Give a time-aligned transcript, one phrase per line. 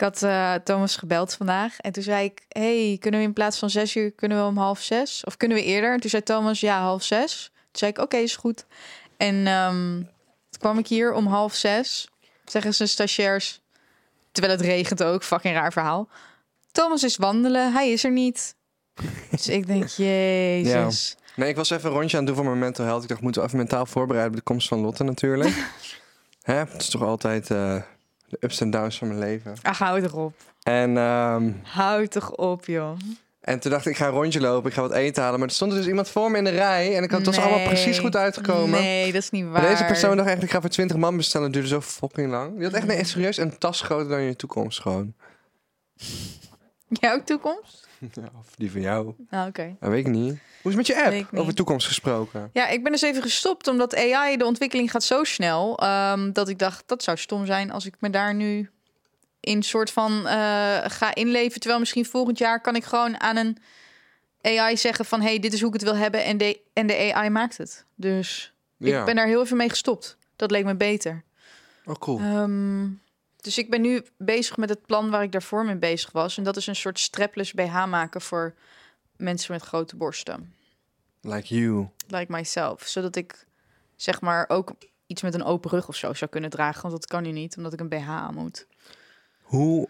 [0.00, 3.58] Ik had eh, Thomas gebeld vandaag en toen zei ik: Hey, kunnen we in plaats
[3.58, 5.24] van zes uur kunnen we om half zes?
[5.24, 5.92] Of kunnen we eerder?
[5.92, 7.50] En toen zei Thomas: Ja, half zes.
[7.54, 8.66] Toen zei ik: Oké, is goed.
[9.16, 9.94] En ehm,
[10.50, 12.08] toen kwam ik hier om half zes.
[12.44, 13.60] Zeggen ze stagiairs,
[14.32, 16.08] terwijl het regent ook, fucking raar verhaal.
[16.72, 18.54] Thomas is wandelen, hij is er niet.
[19.30, 21.16] Dus ik denk: Jezus.
[21.36, 23.02] Nee, ik was even een rondje aan het doen voor mijn mental health.
[23.02, 25.54] Ik dacht, moeten we even mentaal voorbereiden op de komst van Lotte natuurlijk.
[26.42, 26.54] Hè?
[26.54, 27.82] Het is toch altijd eh,
[28.30, 29.54] de ups en downs van mijn leven.
[29.62, 30.34] Ach, hou toch op.
[30.62, 32.92] En, ehm, Hou toch op, joh.
[33.40, 35.38] en toen dacht ik, ik ga een rondje lopen, ik ga wat eten halen.
[35.38, 37.66] Maar er stond dus iemand voor me in de rij en ik had, het allemaal
[37.66, 38.80] precies goed uitgekomen.
[38.80, 39.52] Nee, dat is niet waar.
[39.52, 41.46] Maar deze persoon dacht echt, ik ga voor 20 man bestellen.
[41.46, 42.54] Het duurde zo fucking lang.
[42.54, 45.14] Die had echt nee, serieus een tas groter dan je toekomst gewoon.
[46.90, 47.88] Jouw toekomst?
[48.14, 49.14] Ja, of die van jou.
[49.30, 49.76] Nou, oké.
[49.80, 50.28] Dat weet ik niet.
[50.62, 51.38] Hoe is het met je app?
[51.38, 52.50] Over toekomst gesproken.
[52.52, 56.48] Ja, ik ben dus even gestopt omdat AI, de ontwikkeling gaat zo snel, ehm, dat
[56.48, 58.70] ik dacht, dat zou stom zijn als ik me daar nu
[59.40, 61.58] in soort van eh, ga inleven.
[61.60, 63.56] Terwijl misschien volgend jaar kan ik gewoon aan een
[64.42, 67.12] AI zeggen van, hey, dit is hoe ik het wil hebben en de, en de
[67.14, 67.84] AI maakt het.
[67.94, 68.98] Dus Ja.
[68.98, 70.16] ik ben daar heel even mee gestopt.
[70.36, 71.22] Dat leek me beter.
[71.84, 72.18] Oh, cool.
[72.18, 72.84] Ehm,
[73.40, 76.38] dus ik ben nu bezig met het plan waar ik daarvoor mee bezig was.
[76.38, 78.54] En dat is een soort strapless BH maken voor
[79.16, 80.54] mensen met grote borsten.
[81.20, 81.88] Like you.
[82.08, 82.82] like myself.
[82.82, 83.46] Zodat ik
[83.96, 84.72] zeg maar ook
[85.06, 86.82] iets met een open rug of zo zou kunnen dragen.
[86.82, 88.66] Want dat kan nu niet, omdat ik een BH aan moet.
[89.42, 89.88] Hoe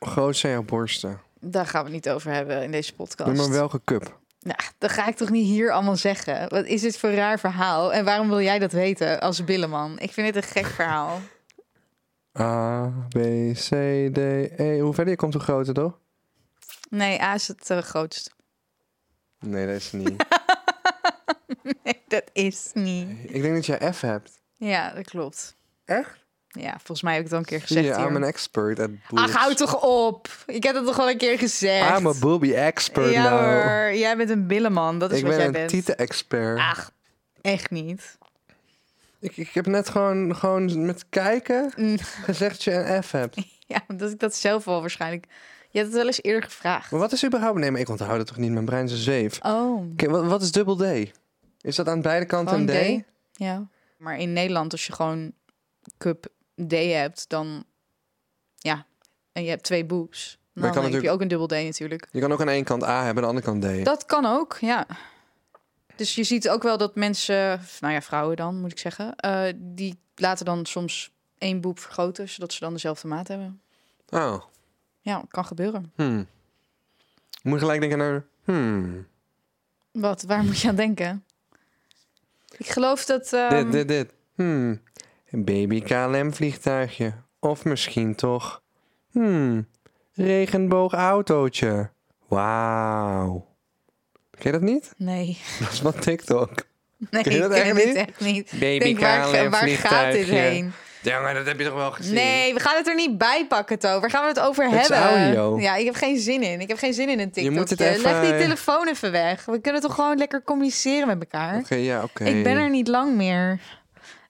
[0.00, 1.20] groot zijn jouw borsten?
[1.40, 3.28] Daar gaan we het niet over hebben in deze podcast.
[3.28, 4.18] Noem maar welke cup.
[4.40, 6.48] Nou, dat ga ik toch niet hier allemaal zeggen.
[6.48, 7.92] Wat is dit voor een raar verhaal?
[7.92, 9.98] En waarom wil jij dat weten als Billeman?
[9.98, 11.20] Ik vind het een gek verhaal.
[12.38, 13.18] A, B,
[13.54, 13.68] C,
[14.12, 14.18] D,
[14.58, 14.80] E.
[14.80, 15.98] Hoe verder je komt, hoe groter, toch?
[16.90, 18.34] Nee, A is het eh, grootst.
[19.38, 20.24] Nee, dat is niet.
[21.82, 23.08] Nee, dat is niet.
[23.22, 24.40] ik denk dat jij F hebt.
[24.56, 25.56] Ja, dat klopt.
[25.84, 26.18] Echt?
[26.48, 28.16] Ja, volgens mij heb ik het al een keer gezegd I'm hier.
[28.16, 29.22] an expert at boobs.
[29.22, 30.28] Ach, houd toch op.
[30.46, 31.98] Ik heb het toch al een keer gezegd.
[31.98, 33.38] I'm a booby expert ja now.
[33.40, 34.98] hoor, jij bent een Billeman.
[34.98, 35.68] Dat is Ik wat ben jij een bent.
[35.68, 36.58] tieten-expert.
[36.58, 36.90] Ach,
[37.40, 38.18] echt niet.
[39.20, 41.98] Ik, ik heb net gewoon, gewoon met kijken Mm.
[41.98, 43.36] gezegd dat je een F hebt.
[43.66, 45.26] Ja, dat ik dat zelf al waarschijnlijk.
[45.70, 46.90] Je hebt het wel eens eerder gevraagd.
[46.90, 47.58] Maar wat is überhaupt...
[47.58, 48.50] Nee, maar ik onthoud het toch niet.
[48.50, 49.38] Mijn brein is een zeef.
[49.42, 50.82] Oh, Oké, wat, wat is dubbel D?
[51.60, 53.02] Is dat aan beide kanten gewoon een D?
[53.02, 53.06] D.
[53.32, 53.68] Ja.
[53.98, 55.32] Maar in Nederland, als je gewoon
[55.98, 56.26] cup
[56.68, 57.64] D hebt, dan
[58.56, 58.86] ja,
[59.32, 62.08] en je hebt twee boobs, dan kan heb je ook een dubbel D natuurlijk.
[62.10, 63.84] Je kan ook aan één kant A hebben en aan de andere kant D.
[63.84, 64.86] Dat kan ook, ja.
[66.00, 69.52] Dus je ziet ook wel dat mensen, nou ja, vrouwen dan moet ik zeggen, eh,
[69.56, 73.60] die laten dan soms één boep vergroten, zodat ze dan dezelfde maat hebben.
[74.08, 74.42] Oh,
[75.00, 75.92] Ja, kan gebeuren.
[75.96, 76.26] hmm.
[77.42, 78.24] Moet gelijk denken naar...
[78.44, 79.06] Hmm.
[79.92, 80.22] Wat?
[80.22, 81.24] Waar moet je aan denken?
[82.56, 83.32] Ik geloof dat.
[83.32, 84.12] ehm, Dit, dit, dit.
[84.34, 84.82] Hmm.
[85.30, 87.14] Een baby KLM vliegtuigje.
[87.38, 88.62] Of misschien toch...
[89.10, 89.66] Hmm.
[90.14, 91.90] Regenboogautootje.
[92.28, 93.48] Wauw.
[94.40, 94.92] Ken je dat niet?
[94.96, 96.50] Nee, Dat is van TikTok.
[97.10, 97.94] nee, Ken je dat ik ken echt niet?
[97.96, 98.50] echt niet.
[98.50, 100.72] Baby Ik denk, waar, KLM waar gaat dit heen?
[101.02, 102.14] Ja, maar dat heb je toch wel gezien?
[102.14, 104.00] Nee, we gaan het er niet bij pakken, To.
[104.00, 105.18] Waar gaan we het over Het hebben?
[105.22, 105.60] audio.
[105.60, 106.60] Ja, ik heb geen zin in.
[106.60, 107.54] Ik heb geen zin in een TikTok.
[107.54, 109.44] moet het even- Leg die telefoon even weg.
[109.44, 111.58] We kunnen toch gewoon lekker communiceren met elkaar?
[111.58, 112.24] Oké, ja, oké.
[112.24, 113.52] Ik ben er niet lang meer.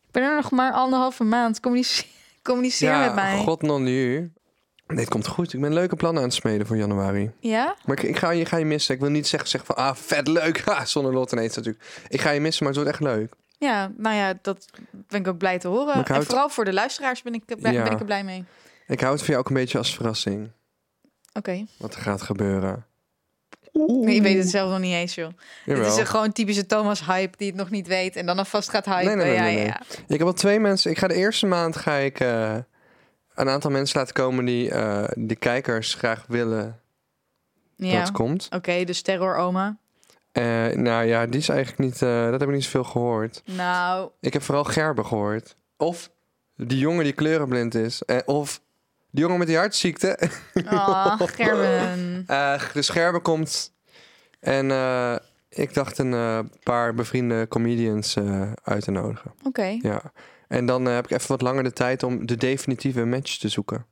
[0.06, 1.60] Ik ben er nog maar anderhalve maand.
[1.60, 2.04] Communiceer,
[2.42, 3.36] communiceer ja, met mij.
[3.36, 4.32] god non nu.
[4.90, 5.52] Nee, het komt goed.
[5.52, 7.30] Ik ben leuke plannen aan het smeden voor januari.
[7.40, 7.74] Ja?
[7.84, 8.94] Maar ik, ik ga, je, ga je missen.
[8.94, 10.60] Ik wil niet zeggen, zeggen van, ah, vet leuk.
[10.64, 11.84] Ha, zonder lot ineens natuurlijk.
[12.08, 13.32] Ik ga je missen, maar het wordt echt leuk.
[13.58, 15.98] Ja, nou ja, dat ben ik ook blij te horen.
[16.00, 17.82] Ik En houd- vooral voor de luisteraars ben ik, ben, Ja.
[17.82, 18.44] ben ik er blij mee.
[18.86, 20.50] Ik hou het voor jou ook een beetje als verrassing.
[21.32, 21.66] Oké.
[21.78, 22.84] Wat er gaat gebeuren.
[23.72, 25.30] Nee, je weet het zelf nog niet eens, joh.
[25.64, 25.84] Jawel.
[25.84, 28.84] Het is een gewoon typische Thomas-hype die het nog niet weet en dan alvast gaat
[28.84, 29.04] hypen.
[29.04, 29.66] Nee, nee, nee, ja, nee, nee.
[29.66, 30.90] ja, Ik heb al twee mensen.
[30.90, 32.56] Ik ga de eerste maand ga ik eh,
[33.40, 36.80] een aantal mensen laten komen die eh, de kijkers graag willen
[37.76, 37.92] ja.
[37.92, 38.48] dat het komt.
[38.54, 39.76] Oké, dus terror-oma.
[40.32, 42.02] Eh, nou ja, die is eigenlijk niet.
[42.02, 43.42] eh, dat heb ik niet zoveel gehoord.
[43.44, 45.56] Nou, Ik heb vooral Gerben gehoord.
[45.76, 46.10] Of
[46.56, 48.02] die jongen die kleurenblind is.
[48.24, 48.60] Of
[49.10, 50.18] die jongen met die hartziekte.
[50.64, 52.26] oh, Gerben.
[52.72, 53.72] Dus Gerben komt.
[54.40, 54.70] En
[55.48, 58.16] ik dacht een paar bevriende comedians
[58.62, 59.32] uit te nodigen.
[59.42, 59.78] Oké.
[59.82, 60.12] Ja.
[60.50, 63.48] En dan eh, heb ik even wat langer de tijd om de definitieve match te
[63.48, 63.86] zoeken.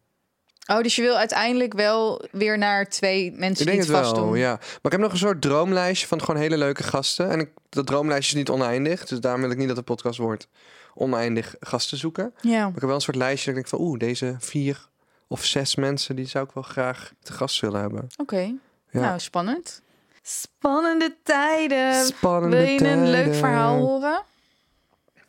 [0.66, 4.10] Oh, dus je wil uiteindelijk wel weer naar twee mensen Ik die denk het vast
[4.16, 4.38] wel, doen.
[4.38, 4.50] ja.
[4.56, 7.31] Maar ik heb nog een soort droomlijstje van gewoon hele leuke gasten.
[7.31, 9.06] En ik, dat droomlijstje is niet oneindig.
[9.06, 10.49] Dus daarom wil ik niet dat de podcast wordt
[10.94, 12.32] oneindig gasten zoeken.
[12.43, 12.66] Maar Ja.
[12.66, 13.88] ik heb wel een soort lijstje dat ik denk van...
[13.90, 14.88] Oeh, deze vier
[15.28, 16.16] of zes mensen...
[16.16, 18.06] die zou ik wel graag te gast willen hebben.
[18.16, 18.55] Oké.
[18.90, 19.00] Ja.
[19.00, 19.82] Nou, spannend.
[20.22, 22.05] Spannende tijden.
[22.05, 24.22] Spannende Wil je een leuk verhaal horen?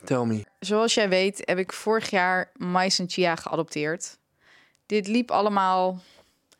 [0.04, 0.46] Tell me.
[0.60, 4.18] Zoals jij weet heb ik vorig jaar Mais en Chia geadopteerd.
[4.86, 6.00] Dit liep allemaal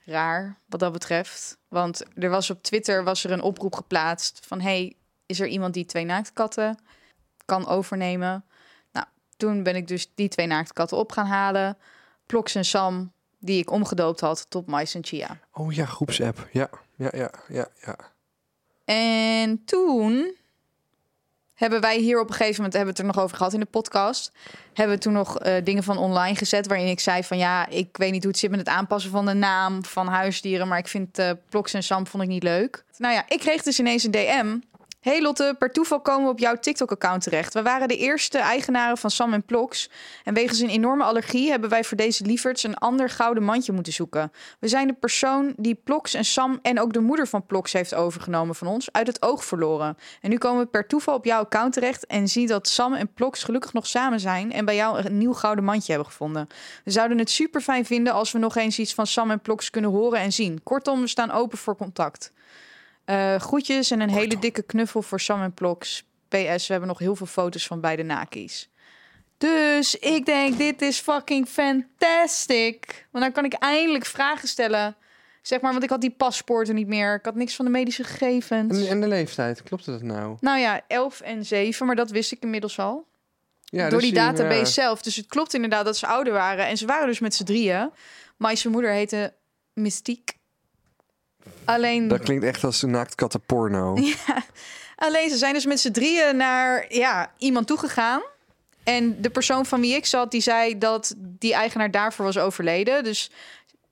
[0.06, 1.58] raar wat dat betreft.
[1.68, 4.62] Want er was op Twitter was er een oproep geplaatst van...
[4.62, 4.96] hey,
[5.26, 6.80] is er iemand die twee naaktkatten
[7.46, 8.46] kan overnemen?
[8.92, 9.06] Nou,
[9.38, 11.78] toen ben ik dus die twee naaktkatten op gaan halen.
[12.26, 15.40] Ploks en Sam, die ik omgedoopt had tot Mais en Chia.
[15.52, 16.48] Oh ja, groepsapp.
[16.52, 17.98] Ja, ja, ja, ja, ja.
[18.86, 20.36] En toen
[21.60, 23.60] hebben wij hier op een gegeven moment, hebben we het er nog over gehad in
[23.60, 24.32] de podcast,
[24.74, 27.98] hebben we toen nog eh, dingen van online gezet waarin ik zei van ja, ik
[27.98, 30.88] weet niet hoe het zit met het aanpassen van de naam van huisdieren, maar ik
[30.88, 32.84] vind eh Ploks en Sam vond ik niet leuk.
[32.98, 34.58] Nou ja, ik kreeg dus ineens een DM.
[35.00, 37.54] Hey Lotte, per toeval komen we op jouw TikTok-account terecht.
[37.54, 39.90] We waren de eerste eigenaren van Sam en Ploks.
[40.24, 43.94] En wegens een enorme allergie hebben wij voor deze lieverds een ander gouden mandje moeten
[43.94, 44.32] zoeken.
[44.60, 47.96] We zijn de persoon die Ploks en Sam en ook de moeder van Ploks heeft
[47.96, 49.98] overgenomen van ons uit het oog verloren.
[50.22, 53.14] En nu komen we per toeval op jouw account terecht en zie dat Sam en
[53.14, 56.48] Ploks gelukkig nog samen zijn en bij jou een nieuw gouden mandje hebben gevonden.
[56.84, 59.70] We zouden het super fijn vinden als we nog eens iets van Sam en Ploks
[59.70, 60.64] kunnen horen en zien.
[60.64, 62.32] Kortom, we staan open voor contact.
[63.10, 66.04] Eh groetjes en een hele dikke knuffel voor Sam en Ploks.
[66.28, 68.70] PS, we hebben nog heel veel foto's van beide nakies.
[69.38, 73.08] Dus ik denk, dit is fucking fantastic.
[73.12, 74.96] Want dan kan ik eindelijk vragen stellen.
[75.42, 77.16] Zeg maar, want ik had die paspoorten niet meer.
[77.16, 78.82] Ik had niks van de medische gegevens.
[78.82, 80.38] En, en de leeftijd, klopt dat nou?
[80.40, 83.08] Nou ja, 11 en 7, maar dat wist ik inmiddels al.
[83.64, 84.66] Ja, door dus die database ja.
[84.66, 85.02] zelf.
[85.02, 86.68] Dus het klopt inderdaad dat ze ouder waren.
[86.68, 87.92] En ze waren dus met z'n drieën.
[88.38, 89.34] Maar zijn moeder heette
[89.74, 90.39] Mystiek.
[91.66, 93.98] Alleen, Dat klinkt echt als een naaktkatten porno.
[94.96, 98.22] alleen ze zijn dus met z'n drieën naar ja, iemand toegegaan.
[98.84, 103.04] En de persoon van wie ik zat, die zei dat die eigenaar daarvoor was overleden.
[103.04, 103.32] Dus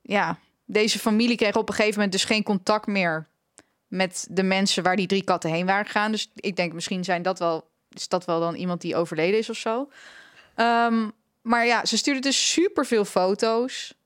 [0.01, 3.27] ja, deze familie kreeg op een gegeven moment dus geen contact meer
[3.87, 6.11] met de mensen waar die drie katten heen waren gegaan.
[6.11, 9.49] Dus ik denk misschien zijn dat wel, is dat wel dan iemand die overleden is
[9.49, 9.89] of zo.
[10.55, 11.09] Ehm,
[11.41, 13.96] maar ja, ze stuurde dus super veel foto's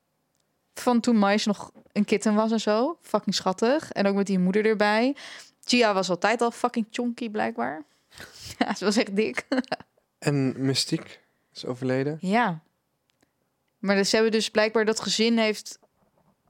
[0.74, 2.98] van toen Mais nog een kitten was en zo.
[3.02, 3.92] Fucking schattig.
[3.92, 5.16] En ook met die moeder erbij.
[5.66, 7.84] Gia was altijd al fucking chonky blijkbaar.
[8.58, 9.46] Ja, ze was echt dik.
[10.20, 11.20] En Mystiek
[11.54, 12.18] is overleden.
[12.20, 12.62] Ja.
[13.80, 15.80] Maar dus, ze hebben dus blijkbaar dat gezin heeft...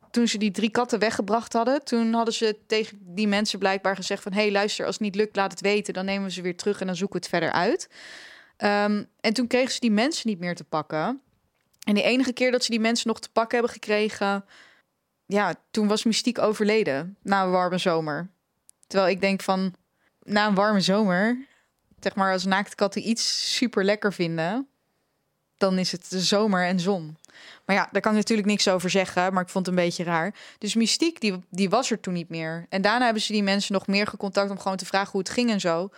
[0.09, 1.83] Toen ze die drie katten weggebracht hadden...
[1.83, 4.33] toen hadden ze tegen die mensen blijkbaar gezegd van...
[4.33, 5.93] hé, hey, luister, als het niet lukt, laat het weten.
[5.93, 7.89] Dan nemen we ze weer terug en dan zoeken we het verder uit.
[8.57, 11.21] Ehm, en toen kregen ze die mensen niet meer te pakken.
[11.83, 14.45] En de enige keer dat ze die mensen nog te pakken hebben gekregen...
[15.25, 17.17] ja, toen was Mystiek overleden.
[17.21, 18.29] Na een warme zomer.
[18.87, 19.73] Terwijl ik denk van...
[20.23, 21.47] na een warme zomer...
[21.99, 24.69] zeg maar als naaktkatten iets super lekker vinden
[25.61, 27.17] dan is het de zomer en zon.
[27.65, 30.03] Maar ja, daar kan ik natuurlijk niks over zeggen, maar ik vond het een beetje
[30.03, 30.35] raar.
[30.57, 32.65] Dus Mystiek, die, die was er toen niet meer.
[32.69, 35.29] En daarna hebben ze die mensen nog meer gecontact om gewoon te vragen hoe het
[35.29, 35.89] ging en zo.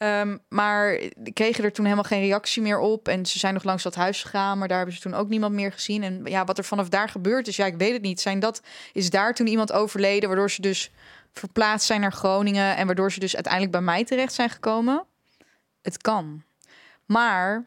[0.00, 0.98] Ehm, maar
[1.32, 3.08] kregen er toen helemaal geen reactie meer op.
[3.08, 5.54] En ze zijn nog langs dat huis gegaan, maar daar hebben ze toen ook niemand
[5.54, 6.02] meer gezien.
[6.02, 8.20] En ja, wat er vanaf daar gebeurd is, ja, ik weet het niet.
[8.20, 8.62] Zijn dat,
[8.92, 10.90] is daar toen iemand overleden, waardoor ze dus
[11.32, 15.04] verplaatst zijn naar Groningen en waardoor ze dus uiteindelijk bij mij terecht zijn gekomen?
[15.82, 16.42] Het kan.
[17.06, 17.66] Maar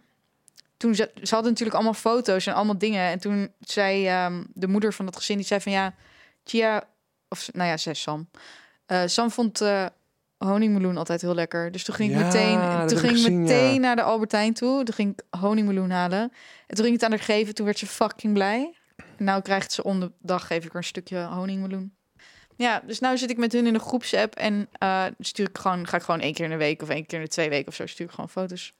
[0.78, 3.10] toen ze, hadden natuurlijk allemaal foto's en allemaal dingen.
[3.10, 5.94] En toen zei ehm, de moeder van dat gezin, die zei van ja,
[6.44, 6.84] Chia,
[7.28, 8.30] of nou ja, zei Sam.
[8.86, 9.86] Eh, Sam vond eh
[10.46, 11.72] honingmeloen altijd heel lekker.
[11.72, 13.80] Dus toen ging ik Ja, meteen, toen ik ging ik gezien, meteen ja.
[13.80, 14.84] naar de Albertijn toe.
[14.84, 16.22] Toen ging ik honingmeloen halen.
[16.68, 17.56] En toen ging ik het aan haar geven.
[17.56, 18.74] Toen werd ze fucking blij.
[19.18, 21.94] En nou krijgt ze om de dag geef ik haar een stukje honingmeloen.
[22.56, 25.88] Ja, dus nu zit ik met hun in een groepsapp en eh, stuur ik gewoon,
[25.88, 27.68] ga ik gewoon één keer in de week of één keer in de twee weken
[27.68, 28.74] of zo stuur ik gewoon foto's.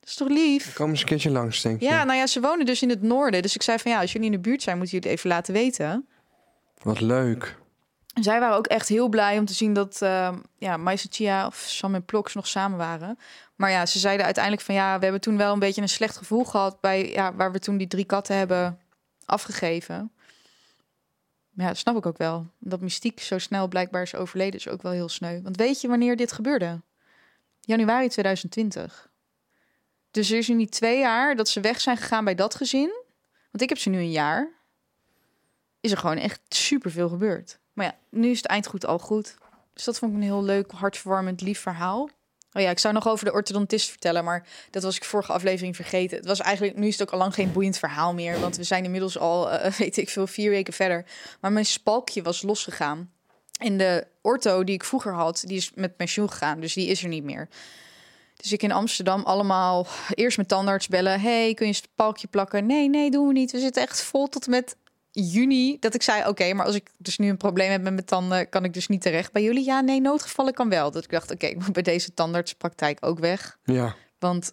[0.00, 0.74] Dat is toch lief?
[0.74, 1.86] Kom eens een keertje langs, denk je.
[1.86, 3.42] Ja, nou ja, ze wonen dus in het noorden.
[3.42, 5.30] Dus ik zei van ja, als jullie in de buurt zijn, moeten jullie het even
[5.30, 6.08] laten weten.
[6.82, 7.58] Wat leuk.
[8.14, 11.46] Zij waren ook echt heel blij om te zien dat uh, ja, Mais en Chia
[11.46, 13.18] of Sam en Ploks nog samen waren.
[13.56, 16.16] Maar ja, ze zeiden uiteindelijk van ja, we hebben toen wel een beetje een slecht
[16.16, 18.78] gevoel gehad bij ja, waar we toen die drie katten hebben
[19.24, 20.12] afgegeven.
[21.50, 22.46] Maar ja, dat snap ik ook wel.
[22.58, 25.42] Dat mystiek zo snel blijkbaar is overleden is ook wel heel sneu.
[25.42, 26.80] Want weet je wanneer dit gebeurde?
[27.60, 29.10] Januari 2020.
[30.10, 32.92] Dus er is nu niet twee jaar dat ze weg zijn gegaan bij dat gezin.
[33.50, 34.48] Want ik heb ze nu een jaar.
[35.80, 37.59] Is er gewoon echt superveel gebeurd.
[37.80, 39.36] Maar ja, nu is het eindgoed al goed.
[39.74, 42.08] Dus dat vond ik een heel leuk, hartverwarmend, lief verhaal.
[42.52, 45.76] Oh ja, ik zou nog over de orthodontist vertellen, maar dat was ik vorige aflevering
[45.76, 46.16] vergeten.
[46.16, 48.62] Het was eigenlijk, nu is het ook al lang geen boeiend verhaal meer, want we
[48.62, 51.04] zijn inmiddels al, eh, weet ik veel, vier weken verder.
[51.40, 53.12] Maar mijn spalkje was losgegaan.
[53.58, 57.02] En de ortho die ik vroeger had, die is met pensioen gegaan, dus die is
[57.02, 57.48] er niet meer.
[58.36, 61.20] Dus ik in Amsterdam allemaal eerst met tandarts bellen.
[61.20, 62.66] hey, kun je een spalkje plakken?
[62.66, 63.52] Nee, nee, doen we niet.
[63.52, 64.76] We zitten echt vol tot met
[65.10, 65.76] juni.
[65.80, 68.48] Dat ik zei, oké, maar als ik dus nu een probleem heb met mijn tanden...
[68.48, 69.64] kan ik dus niet terecht bij jullie.
[69.64, 70.90] Ja, nee, noodgevallen kan wel.
[70.90, 73.58] Dat ik dacht, oké, ik moet bij deze tandartspraktijk ook weg.
[73.64, 74.52] Ja, Want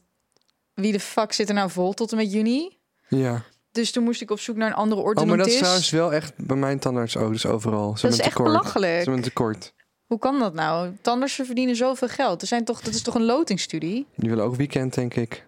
[0.74, 2.78] wie de fuck zit er nou vol tot en met juni?
[3.08, 3.44] ja.
[3.72, 5.48] Dus toen moest ik op zoek naar een andere Oh, maar orthodontist.
[5.48, 7.98] dat is trouwens wel echt bij mijn tandarts ook, dus overal.
[7.98, 8.48] Ze Dat is echt tekort.
[8.52, 9.04] belachelijk.
[9.04, 9.74] Ze een tekort.
[10.06, 10.92] Hoe kan dat nou?
[11.02, 12.42] Tandartsen verdienen zoveel geld.
[12.42, 14.08] Er zijn toch, dat is toch een lotingstudie?
[14.16, 15.46] Die willen ook weekend, denk ik.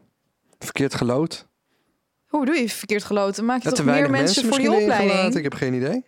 [0.60, 1.48] Verkeerd gelood.
[2.30, 3.46] Hoe doe je verkeerd geloten?
[3.46, 5.36] Maak je Ja, toch meer mensen, mensen voor die misschien opleiding?
[5.36, 6.06] Ik heb geen idee.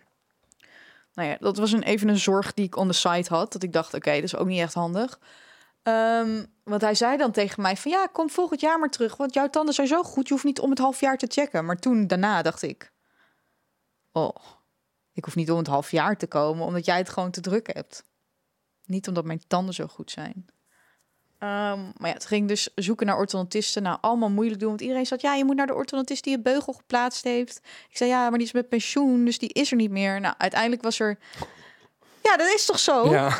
[1.14, 3.52] Nou ja, dat was een, even een zorg die ik on the site had.
[3.52, 5.18] Dat ik dacht, oké, dat is ook niet echt handig.
[5.82, 7.90] Ehm, want hij zei dan tegen mij van...
[7.90, 9.16] ja, kom volgend jaar maar terug.
[9.16, 10.26] Want jouw tanden zijn zo goed.
[10.28, 11.64] Je hoeft niet om het half jaar te checken.
[11.64, 12.92] Maar toen, daarna, dacht ik...
[14.12, 14.36] oh,
[15.12, 16.66] ik hoef niet om het half jaar te komen...
[16.66, 18.04] omdat jij het gewoon te druk hebt.
[18.84, 20.46] Niet omdat mijn tanden zo goed zijn.
[21.42, 23.82] Ehm, maar ja, het ging dus zoeken naar orthodontisten.
[23.82, 24.68] Nou, allemaal moeilijk doen.
[24.68, 27.60] Want iedereen zat, ja, je moet naar de orthodontist die je beugel geplaatst heeft.
[27.90, 30.20] Ik zei, ja, maar die is met pensioen, dus die is er niet meer.
[30.20, 31.18] Nou, uiteindelijk was er...
[32.22, 33.10] Ja, dat is toch zo?
[33.10, 33.38] Ja,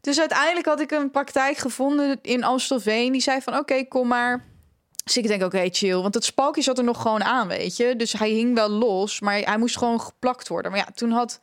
[0.00, 3.12] Dus uiteindelijk had ik een praktijk gevonden in Amstelveen.
[3.12, 4.44] Die zei van, oké, kom maar.
[5.04, 6.00] Dus ik denk, oké, chill.
[6.00, 7.96] Want het spalkje zat er nog gewoon aan, weet je.
[7.96, 10.70] Dus hij hing wel los, maar hij moest gewoon geplakt worden.
[10.70, 11.40] Maar ja, toen had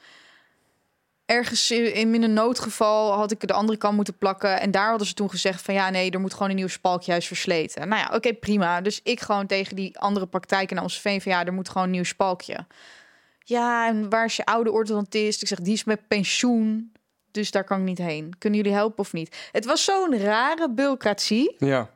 [1.26, 4.60] ergens in in een noodgeval had ik de andere kant moeten plakken.
[4.60, 7.12] En daar hadden ze toen gezegd van, ja, nee, er moet gewoon een nieuw spalkje
[7.12, 7.88] juist versleten.
[7.88, 8.82] Nou ja, oké, prima.
[8.82, 11.92] Dus ik gewoon tegen die andere praktijk in Amstelveen van, ja, er moet gewoon een
[11.92, 12.66] nieuw spalkje.
[13.40, 15.42] Ja, en waar is je oude orthodontist?
[15.42, 16.92] Ik zeg, die is met pensioen.
[17.32, 18.34] Dus daar kan ik niet heen.
[18.38, 19.50] Kunnen jullie helpen of niet?
[19.52, 21.56] Het was zo'n rare bureaucratie.
[21.60, 21.94] ja.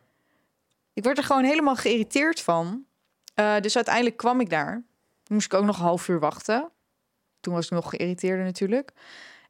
[0.93, 2.85] Ik werd er gewoon helemaal geïrriteerd van.
[3.33, 4.83] Eh, dus uiteindelijk kwam ik daar.
[5.27, 6.69] Moest ik ook nog een half uur wachten.
[7.39, 8.91] Toen was ik nog geïrriteerder natuurlijk.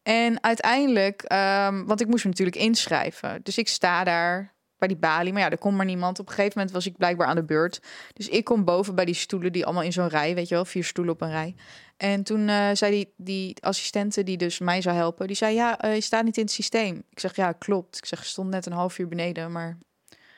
[0.04, 3.40] En uiteindelijk, ehm, want ik moest me natuurlijk inschrijven.
[3.44, 5.34] Dus ik sta daar bij die balie.
[5.34, 6.20] Maar ja, er komt maar niemand.
[6.20, 7.82] Op een gegeven moment was ik blijkbaar aan de beurt.
[8.14, 10.66] Dus ik kom boven bij die stoelen die allemaal in zo'n rij, weet je wel,
[10.66, 11.56] vier stoelen op een rij.
[11.98, 15.80] En toen eh, zei die, die assistente die dus mij zou helpen, die zei ja,
[15.80, 17.04] eh, je staat niet in het systeem.
[17.10, 17.98] Ik zeg ja, klopt.
[17.98, 19.78] Ik zeg, stond net een half uur beneden, maar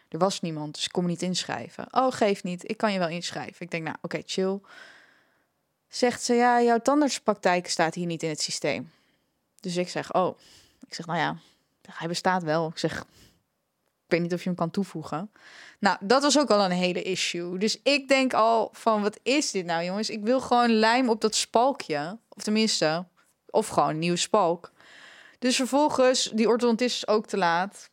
[0.10, 1.88] er was niemand, dus ik kon me niet inschrijven.
[1.92, 3.56] Oh, geef niet, ik kan je wel inschrijven.
[3.60, 4.60] Ik denk, nou, oké, chill.
[5.92, 8.92] Zegt ze, ja, jouw tandartspraktijk staat hier niet in het systeem.
[9.60, 10.38] Dus ik zeg, oh.
[10.88, 11.38] Ik zeg, nou ja,
[11.92, 12.68] hij bestaat wel.
[12.68, 15.32] Ik zeg, ik weet niet of je hem kan toevoegen.
[15.80, 17.58] Nou, dat was ook al een hele issue.
[17.58, 20.10] Dus ik denk al van, wat is dit nou, jongens?
[20.10, 22.18] Ik wil gewoon lijm op dat spalkje.
[22.30, 23.06] Of tenminste,
[23.50, 24.72] of gewoon een nieuwe spalk.
[25.40, 27.90] Dus vervolgens, die orthodontist is ook te laat.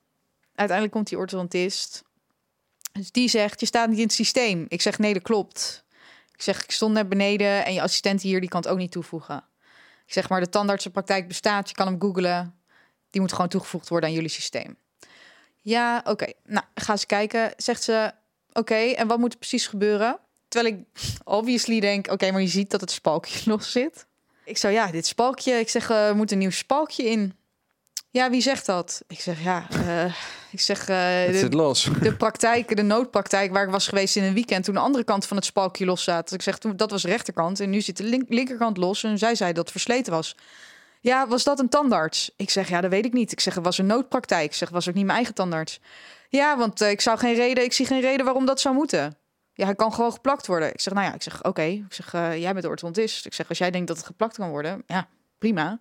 [0.54, 2.04] Uiteindelijk komt die orthodontist.
[2.92, 4.66] Dus die zegt, je staat niet in het systeem.
[4.68, 5.84] Ik zeg, nee, dat klopt.
[6.38, 8.90] Ik zeg, ik stond net beneden en je assistent hier, die kan het ook niet
[8.90, 9.44] toevoegen.
[10.06, 12.54] Ik zeg maar, de tandartsenpraktijk bestaat, je kan hem googlen.
[13.10, 14.76] Die moet gewoon toegevoegd worden aan jullie systeem.
[15.62, 16.32] Ja, oké.
[16.44, 17.52] Nou, ga eens kijken.
[17.56, 18.12] Zegt ze,
[18.52, 20.18] oké, en wat moet er precies gebeuren?
[20.48, 20.84] Terwijl ik
[21.24, 24.06] obviously denk, oké, maar je ziet dat het spalkje los zit.
[24.44, 25.52] Ik zou, ja, dit spalkje.
[25.52, 27.37] Ik zeg, eh, er moet een nieuw spalkje in.
[28.10, 29.02] Ja, wie zegt dat?
[29.06, 30.04] Ik zeg, ja, eh,
[30.50, 31.88] ik zeg, eh, Het de- zit los.
[32.02, 35.26] de praktijk, de noodpraktijk waar ik was geweest in een weekend toen de andere kant
[35.26, 36.24] van het spalkje los zat.
[36.24, 39.04] Dus ik zeg toen dat was de rechterkant en nu zit de link- linkerkant los
[39.04, 40.36] en zij zei dat het versleten was.
[41.00, 42.30] Ja, was dat een tandarts?
[42.36, 43.32] Ik zeg ja, dat weet ik niet.
[43.32, 44.44] Ik zeg het was een noodpraktijk.
[44.44, 45.80] Ik zeg was ook niet mijn eigen tandarts.
[46.28, 49.16] Ja, want eh, ik zou geen reden, ik zie geen reden waarom dat zou moeten.
[49.52, 50.68] Ja, hij kan gewoon geplakt worden.
[50.72, 51.62] Ik zeg nou ja, ik zeg oké.
[51.62, 53.26] Ik zeg jij bent de orthodontist.
[53.26, 55.80] Ik zeg als jij denkt dat het geplakt kan worden, ja, prima.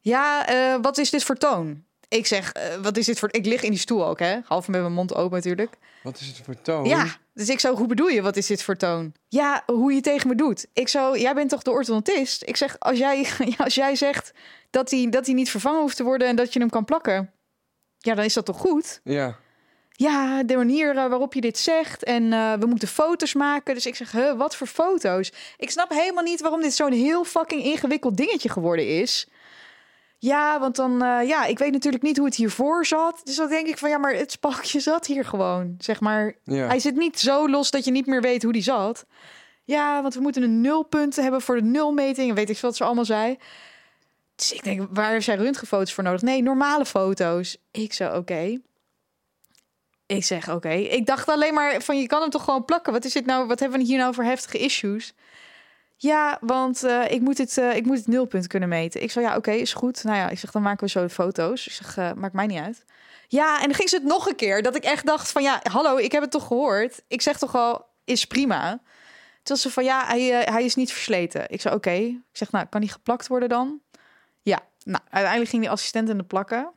[0.00, 1.86] Ja, eh, wat is dit voor toon?
[2.08, 3.28] Ik zeg, eh, wat is dit voor...
[3.32, 4.38] Ik lig in die stoel ook, hè?
[4.44, 5.76] Half met mijn mond open natuurlijk.
[6.02, 6.84] Wat is het voor toon?
[6.84, 9.12] Ja, dus ik zo, hoe bedoel je, wat is dit voor toon?
[9.28, 10.66] Ja, hoe je tegen me doet.
[10.72, 12.42] Ik zo, jij bent toch de orthodontist?
[12.46, 13.28] Ik zeg, als jij,
[13.64, 14.32] als jij zegt
[14.70, 16.28] dat hij, dat hij niet vervangen hoeft te worden...
[16.28, 17.32] en dat je hem kan plakken,
[17.98, 19.00] ja, dan is dat toch goed?
[19.04, 19.38] Ja.
[19.90, 23.74] Ja, de manier eh, waarop je dit zegt en we moeten foto's maken.
[23.74, 25.32] Dus ik zeg, huh, wat voor foto's?
[25.56, 29.28] Ik snap helemaal niet waarom dit zo'n heel fucking ingewikkeld dingetje geworden is.
[30.20, 33.20] Ja, want dan, eh, ja, ik weet natuurlijk niet hoe het hiervoor zat.
[33.24, 35.74] Dus dan denk ik van, ja, maar het spalkje zat hier gewoon.
[35.78, 36.66] Zeg maar, Ja.
[36.66, 39.06] hij zit niet zo los dat je niet meer weet hoe die zat.
[39.64, 42.28] Ja, want we moeten een nulpunt hebben voor de nulmeting.
[42.28, 43.38] En weet ik veel wat ze allemaal zei.
[44.34, 46.22] Dus ik denk, waar heeft zij röntgenfoto's voor nodig?
[46.22, 47.56] Nee, normale foto's.
[47.70, 48.60] Ik zo, oké.
[50.06, 50.68] Ik zeg, oké.
[50.72, 52.92] Ik dacht alleen maar van, je kan hem toch gewoon plakken?
[52.92, 53.46] Wat is dit nou?
[53.46, 55.14] Wat hebben we hier nou voor heftige issues?
[56.00, 59.02] Ja, want eh, ik, moet het, eh, ik moet het nulpunt kunnen meten.
[59.02, 60.04] Ik zei, ja, oké, is goed.
[60.04, 61.66] Nou ja, ik zeg, dan maken we zo de foto's.
[61.66, 62.84] Ik zeg, eh, maakt mij niet uit.
[63.28, 64.62] Ja, en dan ging ze het nog een keer.
[64.62, 67.02] Dat ik echt dacht van, ja, hallo, ik heb het toch gehoord.
[67.08, 68.80] Ik zeg toch al, is prima.
[69.42, 71.50] Toen ze van, ja, hij, hij is niet versleten.
[71.50, 71.90] Ik zei, oké.
[71.90, 73.80] Ik zeg, nou, kan die geplakt worden dan?
[74.42, 76.72] Ja, nou, uiteindelijk ging die assistent in de plakken.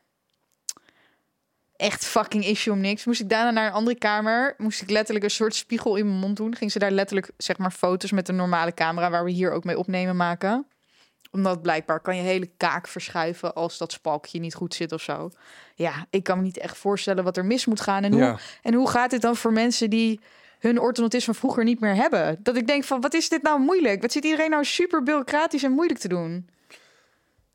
[1.82, 3.06] Echt fucking issue om niks.
[3.06, 4.54] Moest ik daarna naar een andere kamer.
[4.58, 6.56] Moest ik letterlijk een soort spiegel in mijn mond doen.
[6.56, 9.10] Ging ze daar letterlijk, zeg maar, foto's met een normale camera...
[9.10, 10.68] waar we hier ook mee opnemen maken.
[11.32, 13.54] Omdat blijkbaar kan je hele kaak verschuiven...
[13.54, 15.30] als dat spalkje niet goed zit of zo.
[15.76, 18.04] Ja, ik kan me niet echt voorstellen wat er mis moet gaan.
[18.04, 18.38] En hoe, Ja.
[18.62, 20.20] en hoe gaat dit dan voor mensen die
[20.60, 22.40] hun orthodontist van vroeger niet meer hebben?
[22.44, 24.02] Dat ik denk van, wat is dit nou moeilijk?
[24.02, 26.50] Wat zit iedereen nou super bureaucratisch en moeilijk te doen?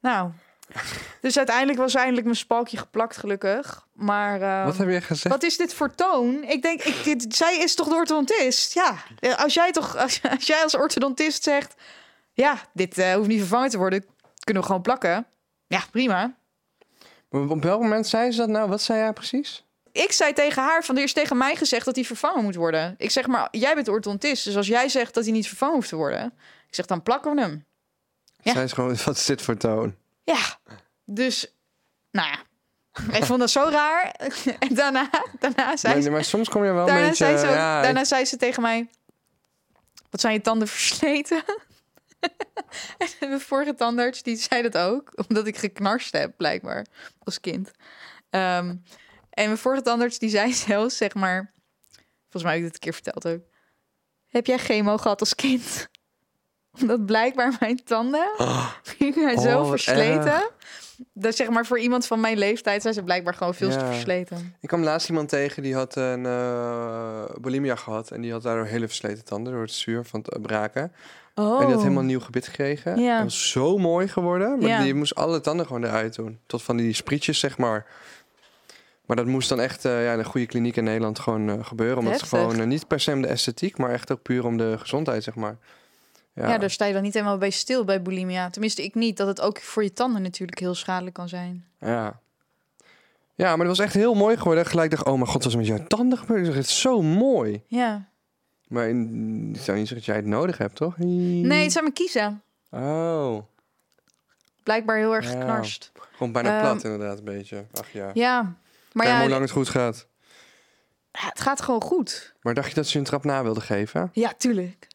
[0.01, 0.31] Nou,
[1.21, 3.87] dus uiteindelijk was eindelijk mijn spalkje geplakt, gelukkig.
[3.93, 5.35] Maar ehm, Wat heb je gezegd?
[5.35, 6.45] wat is dit voor toon?
[6.45, 8.75] Ik denk, ik, dit, zij is toch de orthodontist?
[8.75, 11.75] Ja, eh, als jij toch, als, als jij als orthodontist zegt,
[12.33, 14.05] ja, dit eh, hoeft niet vervangen te worden,
[14.45, 15.27] kunnen we gewoon plakken.
[15.67, 16.37] Ja, prima.
[17.31, 18.69] Op welk moment zei ze dat nou?
[18.69, 19.67] Wat zei jij precies?
[20.03, 22.95] ik zei tegen haar van er is tegen mij gezegd dat hij vervangen moet worden.
[22.99, 25.89] Ik zeg maar, jij bent orthodontist, dus als jij zegt dat hij niet vervangen hoeft
[25.89, 26.25] te worden,
[26.69, 27.65] ik zeg dan plakken we hem.
[28.43, 28.53] Ja.
[28.53, 29.95] Zij is gewoon, wat is dit voor toon?
[30.27, 30.59] Ja,
[31.05, 31.57] dus,
[32.11, 32.43] nou ja,
[33.17, 34.11] ik vond dat zo raar.
[34.59, 37.25] en daarna, daarna zei Nee, ze, nee, maar soms kom je wel een daarna beetje...
[37.25, 38.91] zei ze, ja, daarna zei ze tegen mij,
[40.11, 41.45] wat zijn je tanden versleten?
[42.99, 46.87] en mijn vorige tandarts die zei dat ook, omdat ik geknarst heb blijkbaar
[47.19, 47.71] als kind.
[48.31, 48.75] Ehm,
[49.31, 51.53] en mijn vorige tandarts die zei zelfs, zeg maar,
[52.21, 53.45] volgens mij heb ik dit een keer verteld ook.
[54.27, 55.89] Heb jij chemo gehad als kind?
[56.81, 58.29] Omdat blijkbaar mijn tanden
[58.99, 60.25] die zijn Oh, zo wat versleten.
[60.33, 60.51] erg.
[61.13, 64.55] Dat zeg maar voor iemand van mijn leeftijd zijn ze blijkbaar gewoon veel te versleten.
[64.61, 68.11] Ik kwam laatst iemand tegen die had een eh, bulimia gehad.
[68.11, 70.93] En die had daardoor hele versleten tanden door het zuur van het braken.
[71.35, 71.53] Oh.
[71.53, 73.01] En die had helemaal een nieuw gebit gekregen.
[73.01, 73.15] Ja.
[73.15, 74.59] Dat was zo mooi geworden.
[74.59, 74.83] Maar Ja.
[74.83, 76.39] die moest alle tanden gewoon eruit doen.
[76.47, 77.87] Tot van die sprietjes, zeg maar.
[79.07, 81.65] Maar dat moest dan echt eh, ja, in een goede kliniek in Nederland gewoon eh,
[81.65, 81.99] gebeuren.
[81.99, 84.75] Omdat het gewoon niet per se om de esthetiek, maar echt ook puur om de
[84.79, 85.57] gezondheid, zeg maar.
[86.37, 86.59] Ja.
[86.59, 88.51] daar sta je dan niet helemaal bij stil bij bulimia.
[88.51, 89.17] Tenminste, ik niet.
[89.17, 91.67] Dat het ook voor je tanden natuurlijk heel schadelijk kan zijn.
[91.81, 92.19] Ja.
[93.35, 94.67] Ja, maar dat was echt heel mooi geworden.
[94.67, 96.47] Gelijk dacht, oh mijn god, wat is met jouw tanden gebeurd?
[96.47, 97.63] Het is zo mooi.
[97.67, 98.09] Ja.
[98.69, 100.99] Maar in, ik zou niet zeggen dat jij het nodig hebt, toch?
[100.99, 102.43] Nee, het zijn mijn kiezen.
[102.71, 103.43] Oh,
[104.63, 105.31] Blijkbaar heel erg Ja.
[105.39, 105.93] geknarst.
[106.13, 107.65] gewoon bijna Ehm, plat inderdaad, een beetje.
[107.73, 108.11] Ach ja.
[108.15, 108.55] Ja.
[108.93, 110.07] Maar ja, hoe lang het goed gaat.
[111.13, 112.35] ja, het gaat gewoon goed.
[112.43, 114.11] Maar dacht je dat ze een trap na wilde geven?
[114.13, 114.87] Ja, tuurlijk.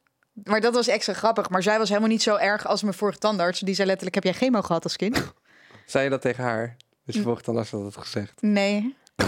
[0.44, 1.50] Maar dat was extra grappig.
[1.50, 3.60] Maar zij was helemaal niet zo erg als mijn vorige tandarts.
[3.60, 5.34] Die zei letterlijk, heb jij chemo gehad als kind?
[5.86, 6.76] Zei je dat tegen haar?
[7.06, 8.42] Dus je volgt dan als dat gezegd.
[8.42, 8.96] Nee.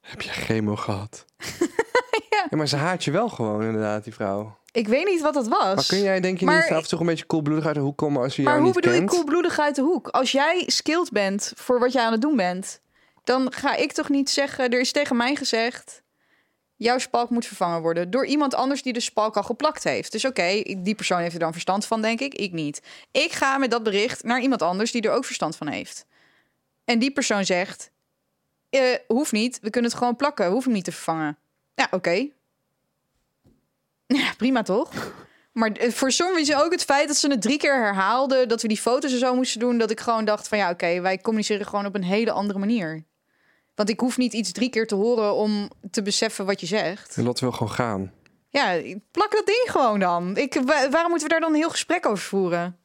[0.00, 1.24] Heb je chemo gehad?
[2.30, 2.46] ja.
[2.56, 4.58] maar ze haat je wel gewoon inderdaad, die vrouw.
[4.72, 5.74] Ik weet niet wat dat was.
[5.74, 7.80] Maar kun jij denk je Maar- niet af en toe een beetje koelbloedig uit de
[7.80, 9.10] hoek komen als je Maar jou hoe niet bedoel kent?
[9.10, 10.08] je koelbloedig uit de hoek?
[10.08, 12.80] Als jij skilled bent voor wat jij aan het doen bent,
[13.24, 14.70] dan ga ik toch niet zeggen.
[14.70, 16.02] Er is tegen mij gezegd.
[16.76, 20.12] Jouw spalk moet vervangen worden door iemand anders die de spalk al geplakt heeft.
[20.12, 22.34] Dus oké, die persoon heeft er dan verstand van, denk ik.
[22.34, 22.82] Ik niet.
[23.10, 26.06] Ik ga met dat bericht naar iemand anders die er ook verstand van heeft.
[26.84, 27.90] En die persoon zegt:
[28.70, 31.38] eh, hoeft niet, we kunnen het gewoon plakken, hoeven hem niet te vervangen.
[31.74, 32.28] Ja, oké.
[34.06, 34.92] Ja, prima toch?
[35.52, 38.68] Maar eh, voor sommigen ook het feit dat ze het drie keer herhaalden, dat we
[38.68, 41.66] die foto's en zo moesten doen, dat ik gewoon dacht van ja, oké, wij communiceren
[41.66, 43.04] gewoon op een hele andere manier.
[43.76, 47.16] Want ik hoef niet iets drie keer te horen om te beseffen wat je zegt.
[47.16, 48.12] Lot wil gewoon gaan.
[48.48, 50.36] Ja, plak dat ding gewoon dan.
[50.36, 52.78] Ik, wa- waarom moeten we daar dan een heel gesprek over voeren?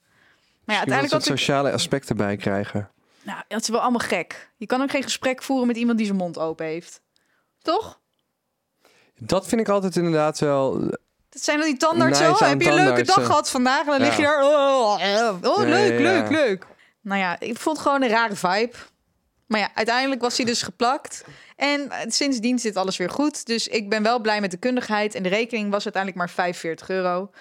[0.65, 1.37] Maar ja, uiteindelijk ik...
[1.37, 2.89] sociale aspecten bij krijgen.
[3.23, 4.51] Nou, dat is wel allemaal gek.
[4.57, 7.01] Je kan ook geen gesprek voeren met iemand die zijn mond open heeft.
[7.61, 7.99] Toch?
[9.19, 10.79] Dat vind ik altijd inderdaad wel...
[11.29, 12.29] Dat zijn dan die tandartsen.
[12.29, 13.79] Nice oh, heb je een leuke dag gehad vandaag?
[13.79, 14.43] En dan lig je daar.
[14.43, 16.67] Oh, eh, oh Ja, leuk, ja, leuk, leuk.
[17.01, 18.75] Nou ja, ik vond het gewoon een rare vibe.
[19.51, 21.23] Maar ja, uiteindelijk was hij dus geplakt.
[21.55, 23.45] En eh, sindsdien zit alles weer goed.
[23.45, 25.15] Dus ik ben wel blij met de kundigheid.
[25.15, 27.31] En de rekening was uiteindelijk maar 45 euro.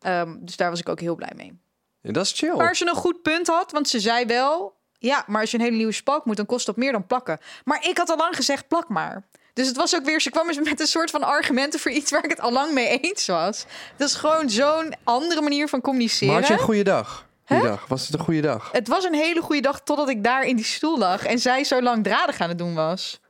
[0.00, 1.60] Ehm, dus daar was ik ook heel blij mee.
[2.00, 2.56] Ja, dat is chill.
[2.56, 4.76] Maar ze een goed punt had, want ze zei wel...
[4.98, 7.38] Ja, maar als je een hele nieuwe spalk moet, dan kost dat meer dan plakken.
[7.64, 9.28] Maar ik had al lang gezegd, plak maar.
[9.52, 12.10] Dus het was ook weer, ze kwam eens met een soort van argumenten voor iets
[12.10, 13.64] waar ik het al lang mee eens was.
[13.96, 16.32] Dat is gewoon zo'n andere manier van communiceren.
[16.32, 17.27] Maar had je een goede dag?
[17.48, 17.86] Die dag.
[17.86, 18.68] Was het een goede dag?
[18.72, 21.64] Het was een hele goede dag totdat ik daar in die stoel lag en zij
[21.64, 23.20] zo langdradig aan het doen was.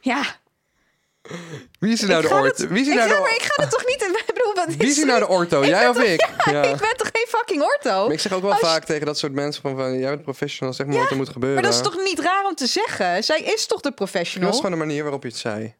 [0.00, 0.22] Ja,
[1.78, 2.68] Wie is er nou ik de orto?
[2.68, 4.02] Wie is er ik, nou ja, de maar ik ga het toch niet...
[4.26, 5.64] Ik bedoel, wat Wie is er nou de orto?
[5.64, 6.28] Jij of ik?
[6.44, 6.62] Ja.
[6.62, 8.04] Ik ben toch geen fucking orto?
[8.04, 10.22] Maar ik zeg ook wel Als vaak tegen dat soort mensen van, van jij bent
[10.22, 11.62] professional, zeg maar wat er moet gebeuren.
[11.62, 13.24] Maar dat is toch niet raar om te zeggen?
[13.24, 14.48] Zij is toch de Dat professional?
[14.48, 15.74] was gewoon de manier waarop je het zei.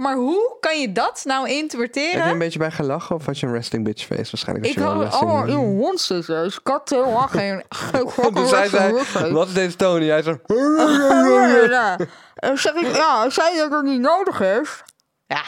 [0.00, 2.28] Maar hoe kan je dat nou Heb je interpreteren?
[2.28, 4.30] een beetje bij gelachen of had je een resting bitch face?
[4.30, 6.42] Waarschijnlijk als Ik had allemaal in een hond zitten.
[6.42, 6.58] Dus
[6.90, 7.62] helemaal geen...
[8.34, 10.08] Dus hij zei, wat is deze Tony?
[10.08, 10.38] Hij zei,
[11.70, 11.98] Ja,
[12.34, 14.82] En zeg ik, ja, hij zei dat het niet nodig is.
[15.26, 15.42] Ja.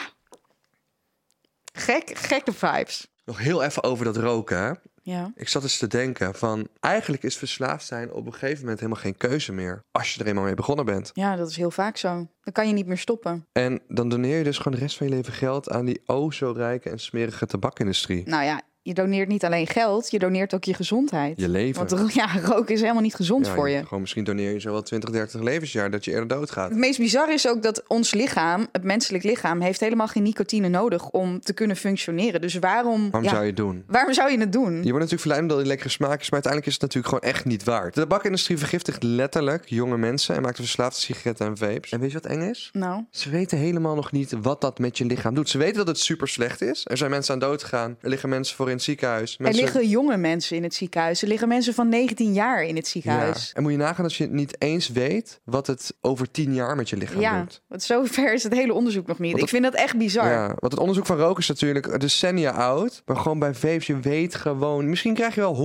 [1.73, 3.07] Gek, gekke vibes.
[3.25, 4.71] nog heel even over dat roken, hè?
[5.05, 5.31] Ja.
[5.35, 9.01] Ik zat eens te denken van, eigenlijk is verslaafd zijn op een gegeven moment helemaal
[9.01, 9.83] geen keuze meer.
[9.91, 11.11] Als je er eenmaal mee begonnen bent.
[11.13, 12.27] ja, dat is heel vaak zo.
[12.41, 13.47] Dan kan je niet meer stoppen.
[13.51, 16.31] En dan doneer je dus gewoon de rest van je leven geld aan die o
[16.31, 18.27] zo rijke en smerige tabakindustrie.
[18.27, 21.39] Nou ja, je doneert niet alleen geld, je doneert ook je gezondheid.
[21.39, 21.87] Je leven.
[21.87, 23.83] Want ja, roken is helemaal niet gezond Ja, voor je.
[23.83, 26.69] Gewoon misschien doneer je zo wel 20, 30 levensjaar dat je eerder doodgaat.
[26.69, 30.67] Het meest bizar is ook dat ons lichaam, het menselijk lichaam, heeft helemaal geen nicotine
[30.67, 32.41] nodig om te kunnen functioneren.
[32.41, 33.83] Dus waarom, Waarom ja, zou je het doen?
[33.87, 34.73] waarom zou je het doen?
[34.73, 37.33] Je wordt natuurlijk verleid omdat die lekkere smaak is, maar uiteindelijk is het natuurlijk gewoon
[37.33, 37.93] echt niet waard.
[37.93, 41.91] De tabakindustrie vergiftigt letterlijk jonge mensen en maakt er verslaafd aan sigaretten en vapes.
[41.91, 42.69] En weet je wat eng is?
[42.73, 45.49] Nou, Ze weten helemaal nog niet wat dat met je lichaam doet.
[45.49, 46.81] Ze weten dat het super slecht is.
[46.89, 47.97] Er zijn mensen aan dood gegaan.
[48.01, 49.35] Er liggen mensen voor in het ziekenhuis.
[49.39, 51.21] er liggen jonge mensen in het ziekenhuis.
[51.21, 52.91] Er liggen mensen van 19 jaar in het Ja.
[52.91, 53.51] ziekenhuis.
[53.53, 56.89] En moet je nagaan als je niet eens weet wat het over tien jaar met
[56.89, 57.61] je lichaam Ja, doet.
[57.67, 59.31] want zover is het hele onderzoek nog niet.
[59.31, 60.29] Want Ik vind dat echt bizar.
[60.29, 63.01] Ja, want het onderzoek van roken is natuurlijk decennia oud.
[63.05, 64.89] Maar gewoon bij vapes, je weet gewoon...
[64.89, 65.55] Misschien krijg je wel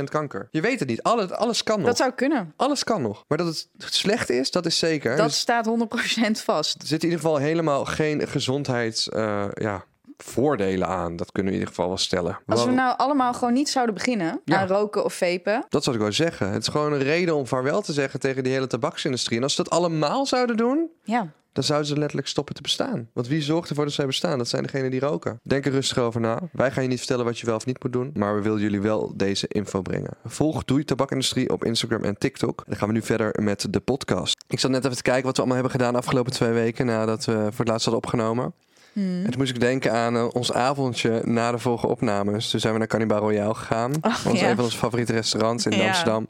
[0.00, 0.48] 100% kanker.
[0.50, 1.02] Je weet het niet.
[1.02, 1.86] Alles, alles kan nog.
[1.86, 2.52] Dat zou kunnen.
[2.56, 3.24] Alles kan nog.
[3.28, 5.16] Maar dat het slecht is, dat is zeker.
[5.16, 6.82] Dat Dus staat 100% vast.
[6.82, 9.08] er zit in ieder geval helemaal geen gezondheids...
[9.08, 9.84] eh, ja,
[10.24, 11.16] voordelen aan.
[11.16, 12.38] Dat kunnen we in ieder geval wel stellen.
[12.46, 14.60] Als we nou allemaal gewoon niet zouden beginnen Ja.
[14.60, 15.64] aan roken of vapen.
[15.68, 16.50] Dat zou ik wel zeggen.
[16.52, 19.36] Het is gewoon een reden om vaarwel te zeggen tegen die hele tabaksindustrie.
[19.36, 23.08] En als ze dat allemaal zouden doen, Ja, dan zouden ze letterlijk stoppen te bestaan.
[23.12, 24.38] Want wie zorgt ervoor dat zij bestaan?
[24.38, 25.40] Dat zijn degenen die roken.
[25.42, 26.38] Denk er rustig over na.
[26.52, 28.10] Wij gaan je niet vertellen wat je wel of niet moet doen.
[28.14, 30.10] Maar we willen jullie wel deze info brengen.
[30.24, 32.62] Volg Doei Tabakindustrie op Instagram en TikTok.
[32.66, 34.44] Dan gaan we nu verder met de podcast.
[34.48, 36.86] Ik zat net even te kijken wat we allemaal hebben gedaan de afgelopen twee weken
[36.86, 38.52] nadat we voor het laatst hadden opgenomen.
[38.94, 42.50] En toen moest ik denken aan eh, ons avondje na de vorige opnames.
[42.50, 43.92] Toen zijn we naar Cannibal Royale gegaan.
[44.00, 44.48] Oh, was ja.
[44.50, 45.86] een van onze favoriete restaurants in Ja.
[45.86, 46.26] Amsterdam.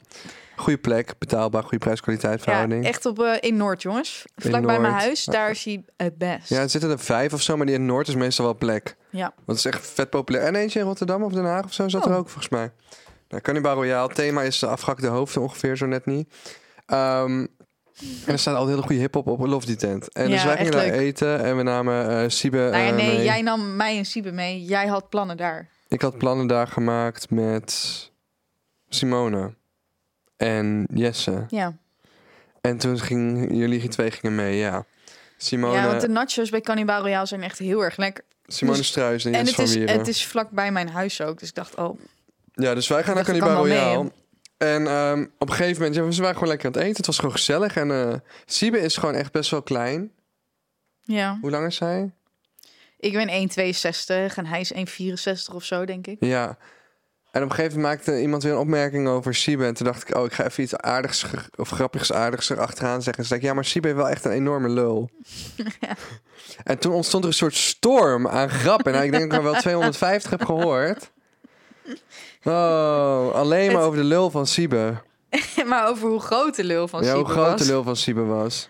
[0.55, 2.85] Goede plek, betaalbaar, goede prijs-kwaliteit ja verhouding.
[2.85, 4.25] echt op, eh, in Noord, jongens.
[4.35, 6.49] Vlak bij mijn huis, daar is hij het best.
[6.49, 8.95] Ja, er zitten er vijf of zo, maar die in Noord is meestal wel plek.
[9.09, 9.33] Ja.
[9.45, 10.43] Want het is echt vet populair.
[10.45, 12.17] En eentje in Rotterdam of Den Haag of zo zat er Oh.
[12.17, 12.71] ook volgens mij.
[13.29, 14.13] Nou, Cannibal Royale.
[14.13, 16.33] Thema is de afgehakte hoofden ongeveer zo net niet.
[16.85, 17.45] Ehm,
[17.99, 20.11] en er staat al hele goede hip-hop op Love die tent.
[20.11, 23.15] En dus wij gingen daar eten en we namen eh Siebe Nou ja, eh, nee,
[23.15, 23.23] mee.
[23.23, 24.63] jij nam mij en Siebe mee.
[24.63, 25.69] Jij had plannen daar.
[25.87, 28.11] Ik had plannen daar gemaakt met
[28.89, 29.53] Simone
[30.37, 31.45] en Jesse.
[31.49, 31.77] Ja,
[32.61, 34.85] En toen gingen jullie twee gingen mee, ja.
[35.37, 38.23] Simone, ja want de nachos bij Cannibal Royale zijn echt heel erg lekker.
[38.45, 41.21] Simone dus- Struijs en En Jesse het van is, het is vlak bij mijn huis
[41.21, 41.39] ook.
[41.39, 41.99] Dus ik dacht, oh,
[42.53, 44.11] Ja, dus wij gaan naar Cannibal Royale.
[44.57, 46.97] En ehm, op een gegeven moment, ja, we waren gewoon lekker aan het eten.
[46.97, 47.75] Het was gewoon gezellig.
[47.75, 48.13] En eh
[48.45, 50.11] Siebe is gewoon echt best wel klein.
[51.01, 51.37] ja.
[51.41, 52.11] Hoe lang is hij?
[52.97, 56.17] Ik ben 1,62 en hij is 1,64 of zo, denk ik.
[56.19, 56.57] Ja.
[57.31, 59.65] En op een gegeven moment maakte iemand weer een opmerking over Siebe.
[59.65, 63.23] En toen dacht ik, oh, ik ga even iets aardigs of grappigs aardigs erachteraan zeggen.
[63.23, 65.09] En zei ik, ja, maar Siebe heeft wel echt een enorme lul.
[66.63, 68.93] En toen ontstond er een soort storm aan grappen.
[68.93, 71.11] En ik denk dat ik er wel 250 heb gehoord.
[72.45, 74.93] Oh, alleen maar Het- over de lul van Siebe.
[75.65, 78.21] maar over hoe groot de lul van Ja, hoe Siebe groot de lul van Siebe
[78.23, 78.69] was.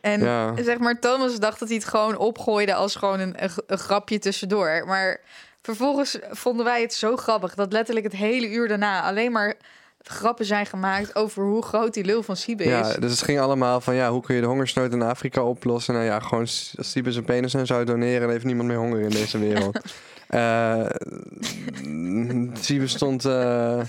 [0.00, 0.52] En Ja.
[0.62, 4.18] zeg maar, Thomas dacht dat hij het gewoon opgooide als gewoon een, een, een grapje
[4.18, 4.82] tussendoor.
[4.86, 5.20] Maar
[5.62, 9.54] vervolgens vonden wij het zo grappig dat letterlijk het hele uur daarna alleen maar
[10.02, 12.70] grappen zijn gemaakt over hoe groot die lul van Siebe is.
[12.70, 15.94] Ja, dus het ging allemaal van ja, hoe kun je de hongersnood in Afrika oplossen?
[15.94, 18.78] Nou ja, gewoon s- als Siebe zijn penis en zou doneren, dan heeft niemand meer
[18.78, 19.78] honger in deze wereld.
[20.28, 20.88] Eh
[22.60, 23.82] Siebe stond, eh,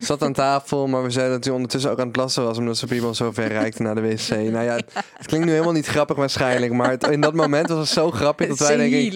[0.00, 2.76] zat aan tafel, maar we zeiden dat hij ondertussen ook aan het plassen was, omdat
[2.76, 4.28] zijn piemel zo ver reikte naar de wc.
[4.50, 7.68] Nou ja, het, het klinkt nu helemaal niet grappig waarschijnlijk, maar het- in dat moment
[7.68, 9.12] was het zo grappig dat wij denk ik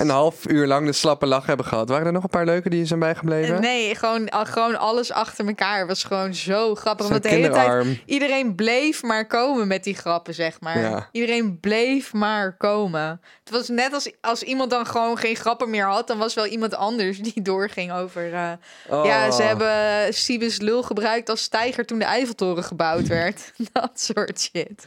[0.00, 1.88] een half uur lang de slappe lach hebben gehad.
[1.88, 3.60] Waren er nog een paar leuke die je zijn bijgebleven?
[3.60, 7.08] Nee, gewoon, gewoon alles achter elkaar was gewoon zo grappig.
[7.08, 10.78] Want de hele tijd iedereen bleef maar komen met die grappen, zeg maar.
[10.80, 11.08] Ja.
[11.12, 13.20] Iedereen bleef maar komen.
[13.44, 16.46] Het was net als, als iemand dan gewoon geen grappen meer had, dan was wel
[16.46, 18.34] iemand anders die doorging over.
[18.34, 18.48] eh,
[18.88, 19.04] Oh.
[19.04, 23.52] Ja, ze hebben Siebes lul gebruikt als stijger toen de Eiffeltoren gebouwd werd.
[23.72, 24.86] Dat soort shit.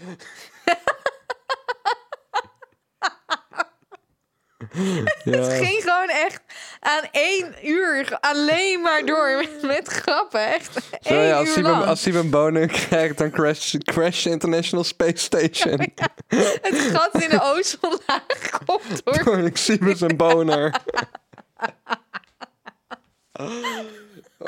[5.24, 5.38] Ja.
[5.38, 6.42] Het ging gewoon echt
[6.80, 10.54] aan één uur alleen maar door met, met grappen.
[10.54, 11.86] Echt één als uur lang.
[11.86, 15.94] als een boner krijgt, dan crash, crash International Space Station.
[16.28, 19.24] Het gat in de ozonlaag komt door.
[19.24, 20.82] Door Siebe zijn boner.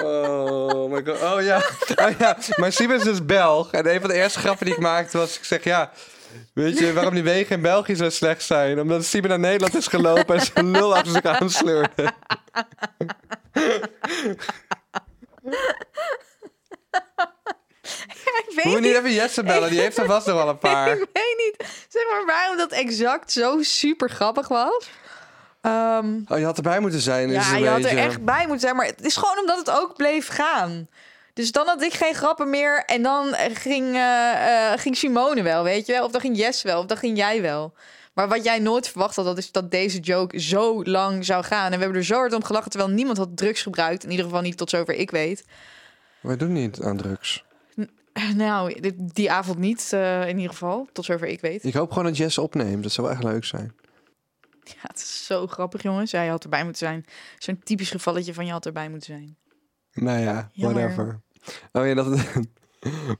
[0.04, 1.22] Oh my god.
[1.22, 1.62] Oh ja.
[1.96, 2.38] Oh ja.
[2.56, 3.72] Maar Siebe is dus Belg.
[3.72, 5.38] En een van de eerste grappen die ik maakte was...
[5.38, 5.92] Ik zeg ja...
[6.54, 8.80] Weet je waarom die wegen in België zo slecht zijn?
[8.80, 12.14] Omdat Siebe naar Nederland is gelopen en zijn lul achter zich aansleurde.
[18.48, 19.70] ik weet Moet je niet even Jesse bellen?
[19.70, 20.92] Die heeft er vast nog wel een paar.
[20.92, 24.90] ik weet niet zeg maar, waarom dat exact zo super grappig was.
[25.66, 27.30] Ehm, Oh, je had erbij moeten zijn.
[27.30, 28.76] is ja, een je had er echt bij moeten zijn.
[28.76, 30.88] Maar het is gewoon omdat het ook bleef gaan.
[31.34, 32.84] Dus dan had ik geen grappen meer.
[32.86, 36.06] En dan ging, eh, eh, ging Simone wel, weet je wel.
[36.06, 36.80] Of dan ging Jess wel.
[36.80, 37.74] Of dan ging jij wel.
[38.14, 41.66] Maar wat jij nooit verwacht had, dat is dat deze joke zo lang zou gaan.
[41.66, 44.04] En we hebben er zo hard om gelachen, terwijl niemand had drugs gebruikt.
[44.04, 45.46] In ieder geval niet tot zover ik weet.
[46.22, 47.44] Wij doen niet aan drugs.
[48.36, 50.88] Nou, die avond niet, eh, in ieder geval.
[50.94, 51.64] Tot zover ik weet.
[51.64, 52.84] Ik hoop gewoon dat Jess opneemt.
[52.84, 53.74] Dat zou echt leuk zijn.
[54.68, 56.12] Ja, het is zo grappig, jongens.
[56.12, 57.06] Jij had erbij moeten zijn.
[57.38, 59.38] Zo'n typisch gevalletje van je had erbij moeten zijn.
[59.94, 60.82] Nou ja, Jammer.
[60.82, 61.22] whatever.
[61.72, 62.20] Oh ja, dat...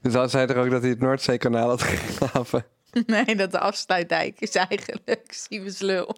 [0.12, 2.66] Ze zei er ook dat hij het Noordzeekanaal had gegraven.
[3.06, 6.16] Nee, dat de afsluitdijk is eigenlijk Siebes lul.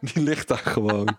[0.00, 1.18] Die ligt daar gewoon.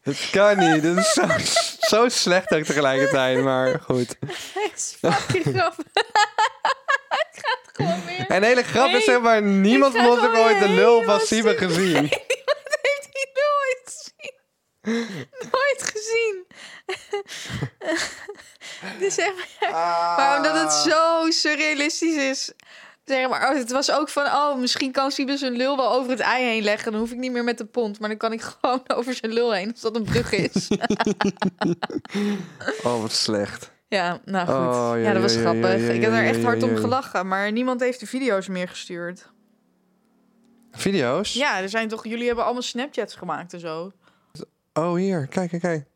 [0.00, 0.82] Het kan niet.
[0.82, 1.26] Dit is zo,
[1.80, 4.16] zo slecht ook tegelijkertijd, maar goed.
[4.20, 5.86] Het is fucking grappig.
[7.74, 8.26] Gewoon.
[8.28, 11.02] En de hele grap is Nee, zeg maar, niemand van ons heeft ooit de lul
[11.02, 11.92] van Siebe gezien.
[12.34, 14.12] Niemand heeft die nooit
[14.82, 15.28] gezien.
[15.50, 16.46] Nooit gezien.
[19.00, 19.70] dus zeg maar,
[20.16, 22.52] maar omdat het zo surrealistisch is.
[23.04, 26.10] Zeg maar, oh, het was ook van, oh, misschien kan Siebe zijn lul wel over
[26.10, 26.92] het ei heen leggen.
[26.92, 29.32] Dan hoef ik niet meer met de pont, maar dan kan ik gewoon over zijn
[29.32, 30.68] lul heen, als dat een brug is.
[32.82, 33.72] Oh, wat slecht.
[33.94, 34.76] Ja, nou goed.
[34.76, 35.88] Oh, ja, ja, dat was ja, grappig.
[35.88, 39.32] ik heb er echt hard om gelachen, maar niemand heeft de video's meer gestuurd.
[40.70, 41.32] Video's?
[41.32, 43.92] Ja, er zijn toch, jullie hebben allemaal Snapchats gemaakt en zo.
[44.72, 45.26] Oh, hier.
[45.26, 45.86] Kijk, kijk, kijk.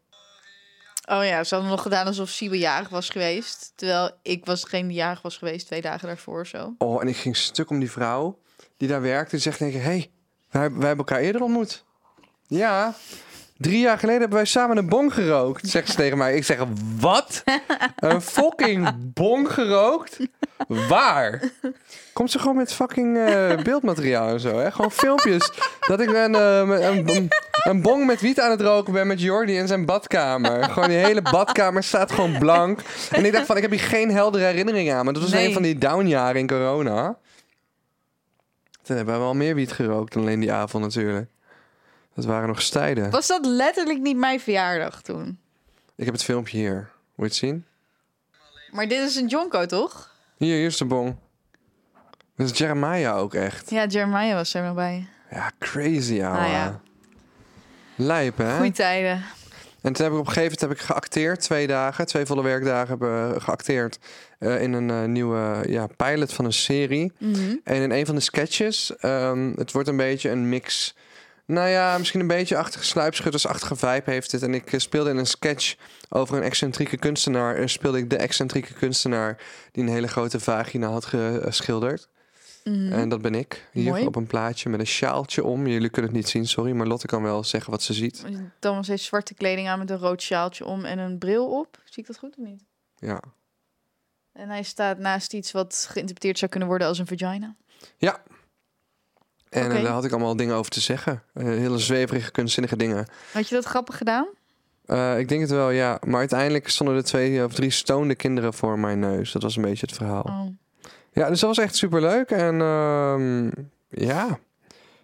[1.11, 3.72] Oh ja, ze hadden nog gedaan alsof Siebe jarig was geweest.
[3.74, 6.74] Terwijl ik was degene die jarig was geweest twee dagen daarvoor zo.
[6.78, 8.38] Oh, en ik ging stuk om die vrouw
[8.76, 9.30] die daar werkte.
[9.30, 10.11] Die zegt, denk ik, hé, hey,
[10.50, 11.84] wij, wij hebben elkaar eerder ontmoet.
[12.46, 12.94] Ja,
[13.58, 15.68] drie jaar geleden hebben wij samen een bong gerookt.
[15.68, 16.36] Zegt ze tegen mij.
[16.36, 16.58] Ik zeg,
[17.00, 17.42] wat?
[17.96, 20.18] Een fucking bong gerookt?
[20.88, 21.42] Waar?
[22.12, 24.70] Komt ze gewoon met fucking eh, beeldmateriaal en zo, hè?
[24.70, 25.52] Gewoon filmpjes.
[25.80, 27.28] Dat ik een, eh, een, een,
[27.64, 30.64] een bong met wiet aan het roken ben met Jordi in zijn badkamer.
[30.64, 32.80] Gewoon die hele badkamer staat gewoon blank.
[33.10, 35.04] En ik dacht van, ik heb hier geen heldere herinnering aan.
[35.04, 35.46] Maar dat was Nee.
[35.46, 37.16] een van die downjaren in corona.
[38.82, 41.30] Toen hebben we wel meer wiet gerookt dan alleen die avond natuurlijk.
[42.18, 43.11] Dat waren nog stijden.
[43.11, 45.38] Was dat letterlijk niet mijn verjaardag toen?
[45.96, 46.90] Ik heb het filmpje hier.
[47.14, 47.64] Moet je het zien?
[48.70, 50.14] Maar dit is een Jonko, toch?
[50.37, 51.16] Hier, hier is de bong.
[52.37, 53.70] Dat is Jeremiah ook echt.
[53.70, 55.09] Ja, Jeremiah was er nog bij.
[55.31, 56.38] Ja, crazy, ouwe.
[56.38, 56.81] Ah, ja.
[57.96, 58.57] Lijp, hè?
[58.57, 59.24] Goeie tijden.
[59.81, 62.42] En toen heb ik op een gegeven moment heb ik geacteerd, twee dagen, twee volle
[62.42, 63.98] werkdagen hebben we geacteerd
[64.38, 67.12] eh, in een eh, nieuwe ja, pilot van een serie.
[67.18, 67.57] Mhm.
[67.64, 70.94] En in een van de sketches, ehm, het wordt een beetje een mix.
[71.48, 74.42] Nou ja, misschien een beetje achtige sluipschuttersachtige vibe heeft het.
[74.42, 75.74] En ik eh, speelde in een sketch
[76.08, 77.56] over een excentrieke kunstenaar.
[77.56, 82.08] En speelde ik de excentrieke kunstenaar die een hele grote vagina had geschilderd.
[82.64, 82.92] Mhm.
[82.92, 83.68] En dat ben ik.
[83.72, 84.06] Hier Mooi.
[84.06, 85.66] op een plaatje met een sjaaltje om.
[85.66, 86.72] Jullie kunnen het niet zien, sorry.
[86.72, 88.24] Maar Lotte kan wel zeggen wat ze ziet.
[88.58, 91.80] Thomas heeft zwarte kleding aan met een rood sjaaltje om en een bril op.
[91.84, 92.62] Zie ik dat goed of niet?
[92.96, 93.22] Ja.
[94.32, 97.56] En hij staat naast iets wat geïnterpreteerd zou kunnen worden als een vagina.
[97.96, 98.22] Ja.
[99.50, 101.22] En eh, daar had ik allemaal dingen over te zeggen.
[101.32, 103.06] Eh, hele zweverige, kunstzinnige dingen.
[103.32, 104.26] Had je dat grappig gedaan?
[104.84, 106.00] Eh, ik denk het wel, ja.
[106.06, 109.32] Maar uiteindelijk stonden er twee of drie stonende kinderen voor mijn neus.
[109.32, 110.22] Dat was een beetje het verhaal.
[110.22, 110.46] Oh.
[111.12, 112.30] Ja, dus dat was echt super leuk.
[112.30, 113.46] En ehm,
[113.88, 114.38] ja,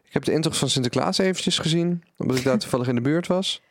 [0.05, 2.05] ik heb de intocht van Sinterklaas eventjes gezien.
[2.17, 3.63] Omdat ik daar toevallig in de buurt was.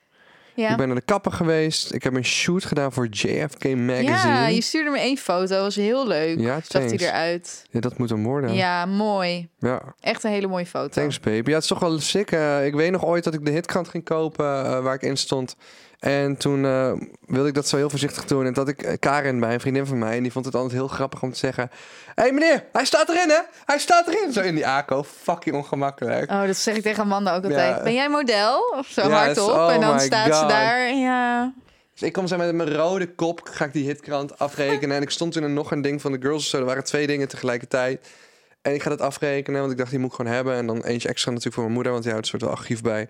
[0.55, 0.71] Ja.
[0.71, 1.93] Ik ben naar de kapper geweest.
[1.93, 4.07] Ik heb een shoot gedaan voor JFK Magazine.
[4.33, 5.61] ja, je stuurde me één foto.
[5.61, 6.39] was heel leuk.
[6.39, 7.65] Ja, Zag hij eruit.
[7.69, 8.53] Ja, dat moet hem worden.
[8.53, 9.49] Ja, mooi.
[9.59, 9.81] ja.
[9.99, 10.87] Echt een hele mooie foto.
[10.87, 11.49] Thanks, baby.
[11.49, 12.31] Ja, het is toch wel sick.
[12.31, 15.17] Eh, ik weet nog ooit dat ik de hitkrant ging kopen eh, waar ik in
[15.17, 15.55] stond.
[16.03, 16.91] En toen eh,
[17.25, 18.45] wilde ik dat zo heel voorzichtig doen.
[18.45, 20.17] En dat ik eh, Karen bij een vriendin van mij.
[20.17, 21.69] En die vond het altijd heel grappig om te zeggen...
[22.15, 23.39] Hé hey, meneer, hij staat erin hè?
[23.65, 24.33] Hij staat erin.
[24.33, 25.03] Zo in die ACO.
[25.03, 26.31] Fucking ongemakkelijk.
[26.31, 27.49] Oh, dat zeg ik tegen Amanda ook Ja.
[27.49, 27.83] altijd.
[27.83, 28.73] Ben jij model?
[28.77, 29.49] Of zo Ja, hardop.
[29.49, 30.93] oh en dan staat ze daar.
[30.93, 31.53] Ja.
[31.93, 33.41] Dus ik kom zo met mijn rode kop.
[33.43, 34.95] Ga ik die hitkrant afrekenen.
[34.95, 36.57] en ik stond toen in nog een ding van de girls of zo.
[36.57, 38.07] Er waren twee dingen tegelijkertijd.
[38.61, 39.59] En ik ga dat afrekenen.
[39.59, 40.55] Want ik dacht, die moet ik gewoon hebben.
[40.55, 41.91] En dan eentje extra natuurlijk voor mijn moeder.
[41.91, 43.09] Want die houdt een soort wel archief bij.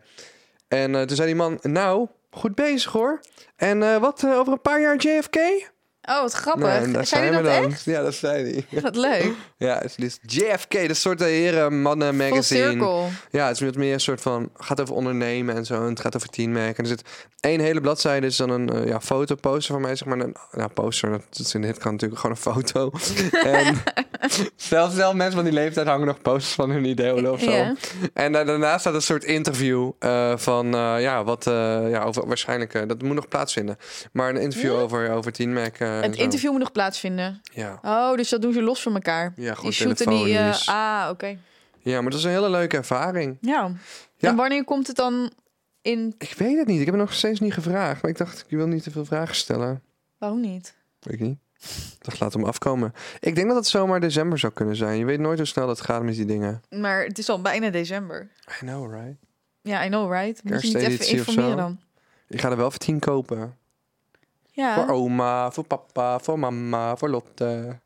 [0.68, 1.60] En eh, toen zei die man...
[1.62, 3.20] Nou, goed bezig hoor.
[3.56, 5.72] En eh, wat, eh, over een paar jaar JFK?
[6.10, 6.68] Oh, wat grappig.
[6.68, 7.72] Nou, Zei zijn we dat dan.
[7.72, 7.84] echt?
[7.84, 8.82] Ja, dat zei hij.
[8.82, 9.32] Wat leuk.
[9.58, 13.08] Ja, het is JFK, de soort heren mannen magazine.
[13.32, 15.74] Ja, het is meer een soort van gaat over ondernemen en zo.
[15.74, 16.78] En het gaat over teamwerk.
[16.78, 17.02] En er zit
[17.40, 20.20] één hele bladzijde is dan een eh, ja, foto poster van mij, zeg maar.
[20.20, 21.10] Een ja, poster.
[21.12, 22.92] Dat is in dit kan natuurlijk gewoon een foto.
[23.60, 23.76] en
[24.56, 27.52] zelfs mensen van die leeftijd hangen nog posters van hun ideeën of zo.
[27.52, 27.76] Ja.
[28.14, 32.88] En da- daarnaast staat een soort interview eh, van eh, ja, wat ja, over waarschijnlijk
[32.88, 33.78] dat moet nog plaatsvinden.
[34.12, 35.80] Maar een interview over over teamwerk.
[36.02, 37.42] Het interview moet nog plaatsvinden.
[37.54, 37.80] Ja.
[37.82, 39.34] Oh, dus dat doen ze los van elkaar.
[39.36, 40.38] Ja, gewoon die shooten die...
[40.38, 41.38] eh, ah, oké.
[41.80, 43.38] Ja, maar dat is een hele leuke ervaring.
[43.42, 43.72] Ja.
[44.16, 44.30] Ja.
[44.30, 45.32] En wanneer komt het dan
[45.82, 46.16] in...
[46.18, 46.80] Ik weet het niet.
[46.80, 48.02] Ik heb het nog steeds niet gevraagd.
[48.02, 49.82] Maar ik dacht, ik wil niet te veel vragen stellen.
[50.18, 50.76] Waarom niet?
[51.00, 51.38] Weet ik niet.
[51.60, 52.94] Ik dacht, laat hem afkomen.
[53.20, 54.98] Ik denk dat het zomaar december zou kunnen zijn.
[54.98, 56.62] Je weet nooit hoe snel dat gaat met die dingen.
[56.70, 58.30] Maar het is al bijna december.
[58.62, 59.16] I know, right?
[59.62, 60.44] Ja, I know, right?
[60.44, 61.80] Moet je niet even informeren dan?
[62.28, 63.58] Ik ga er wel voor tien kopen.
[64.56, 64.76] Ja.
[64.76, 67.80] Voor oma, voor papa, voor mama, voor Lotte.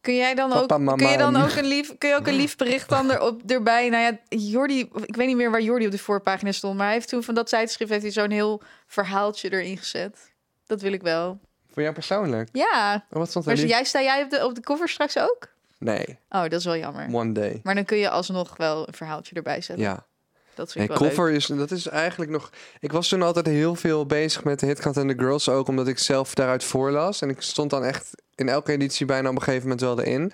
[0.00, 2.34] Kun jij dan ook, mama kun je dan ook een lief, kun je ook een
[2.34, 3.88] lief bericht dan erop, erbij?
[3.88, 6.94] Nou ja, Jordi, ik weet niet meer waar Jordi op de voorpagina stond, maar hij
[6.94, 10.30] heeft toen van dat tijdschrift heeft hij zo'n heel verhaaltje erin gezet.
[10.66, 11.38] Dat wil ik wel.
[11.72, 12.48] Voor jou persoonlijk?
[12.52, 13.66] Ja, Oh, wat stond er?
[13.66, 15.48] jij sta jij op de, op de cover straks ook?
[15.78, 17.14] Nee, Oh, dat is wel jammer.
[17.14, 17.60] one day.
[17.62, 19.84] Maar dan kun je alsnog wel een verhaaltje erbij zetten.
[19.84, 20.06] Ja.
[20.54, 22.50] Dat vind ik wel cover is, dat is eigenlijk nog...
[22.80, 25.88] Ik was toen altijd heel veel bezig met de Hitkant en de Girls ook, omdat
[25.88, 27.20] ik zelf daaruit voorlas.
[27.20, 30.32] En ik stond dan echt in elke editie bijna op een gegeven moment wel erin.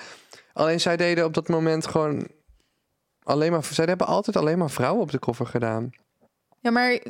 [0.52, 2.26] Alleen zij deden op dat moment gewoon
[3.22, 3.64] alleen maar...
[3.64, 5.90] Zij hebben altijd alleen maar vrouwen op de cover gedaan.
[6.60, 7.02] Ja, maar dit,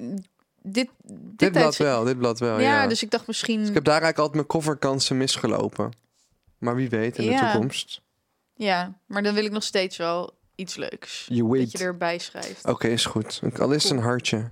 [0.63, 0.89] dit,
[1.37, 2.87] Dit blad wel, dit blad wel, ja, ja.
[2.87, 3.59] dus ik dacht misschien...
[3.59, 5.93] Dus ik heb daar eigenlijk altijd mijn coverkansen misgelopen.
[6.59, 7.53] Maar wie weet in de Ja.
[7.53, 8.01] toekomst.
[8.55, 11.27] Ja, maar dan wil ik nog steeds wel iets leuks.
[11.29, 12.65] Je Dat je erbij schrijft.
[12.65, 13.41] Oké, is goed.
[13.59, 14.51] Al is een hartje.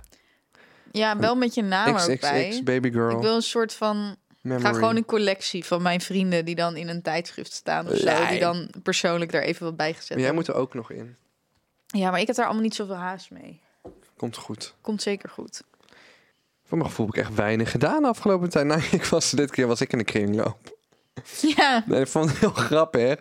[0.91, 2.47] Ja, wel met je naam erbij.
[2.47, 3.15] XXX, baby girl.
[3.15, 4.15] Ik wil een soort van.
[4.41, 4.65] Memory.
[4.65, 8.27] ga gewoon een collectie van mijn vrienden die dan in een tijdschrift staan of zo.
[8.29, 11.15] Die dan persoonlijk daar even wat bij gezet Maar jij moet er ook nog in.
[11.87, 13.61] Ja, maar ik heb daar allemaal niet zoveel haast mee.
[14.17, 14.75] Komt goed.
[14.81, 15.61] Komt zeker goed.
[16.63, 18.65] Voor mijn gevoel heb ik echt weinig gedaan de afgelopen tijd.
[18.71, 20.76] Nou, ik was, dit keer was ik in de kringloop.
[21.57, 23.19] Ja, Nee, ik vond het heel grappig.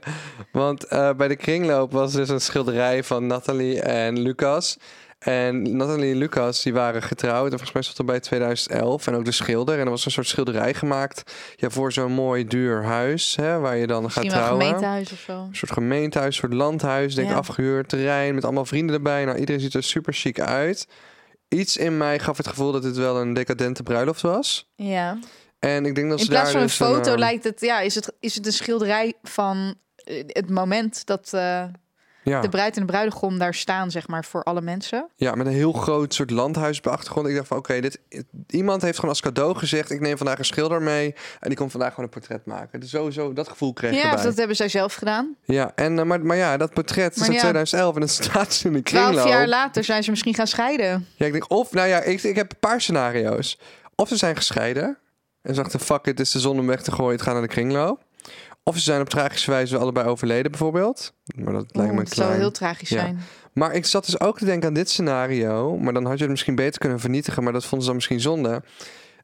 [0.53, 4.77] Want eh, bij de kringloop was dus een schilderij van Nathalie en Lucas.
[5.19, 7.45] En Nathalie en Lucas die waren getrouwd.
[7.45, 9.07] En volgens mij stond er bij 2011.
[9.07, 9.79] En ook de schilder.
[9.79, 11.33] En er was een soort schilderij gemaakt.
[11.57, 13.37] Ja, voor zo'n mooi duur huis.
[13.37, 14.67] Hè, waar je dan misschien gaat wel een trouwen.
[14.67, 15.33] gemeentehuis of zo.
[15.49, 17.15] Een soort gemeentehuis, een soort landhuis.
[17.15, 17.35] Denk Ja.
[17.35, 18.35] afgehuurd terrein.
[18.35, 19.25] Met allemaal vrienden erbij.
[19.25, 20.87] Nou, iedereen ziet er super chic uit.
[21.49, 24.71] Iets in mij gaf het gevoel dat dit wel een decadente bruiloft was.
[24.75, 25.19] Ja.
[25.59, 27.61] En ik denk dat In ze plaats daar van een dus foto eh, lijkt het,
[27.61, 31.65] ja, is het, is het een schilderij van eh, het moment dat eh,
[32.31, 32.41] ja.
[32.41, 35.09] de bruid en de bruidegom daar staan, zeg maar, voor alle mensen.
[35.17, 37.29] Ja, met een heel groot soort landhuis op de achtergrond.
[37.29, 38.01] Ik dacht van, oké, dit
[38.47, 39.91] iemand heeft gewoon als cadeau gezegd...
[39.91, 42.81] ik neem vandaag een schilder mee en die komt vandaag gewoon een portret maken.
[42.81, 44.25] Dus sowieso, dat gevoel kreeg ik Ja, erbij.
[44.25, 45.37] dat hebben zij zelf gedaan.
[45.45, 47.39] Ja, en, eh, maar, maar ja, dat portret is uit ja.
[47.39, 49.33] 2011 en het staat dus in de Twaalf kringloop.
[49.33, 51.07] jaar later zijn ze misschien gaan scheiden.
[51.17, 53.59] Ja, ik denk, of, nou ja, ik, ik heb een paar scenario's.
[53.95, 54.99] Of ze zijn gescheiden
[55.47, 57.33] en ze dachten, fuck it, het is de zon om weg te gooien, het gaat
[57.33, 58.05] naar de kringloop.
[58.63, 61.13] Of ze zijn op tragische wijze allebei overleden bijvoorbeeld.
[61.37, 63.01] Maar dat lijkt me dat zou heel tragisch Ja.
[63.01, 63.19] zijn.
[63.53, 65.79] Maar ik zat dus ook te denken aan dit scenario.
[65.79, 67.43] Maar dan had je het misschien beter kunnen vernietigen.
[67.43, 68.63] Maar dat vonden ze dan misschien zonde.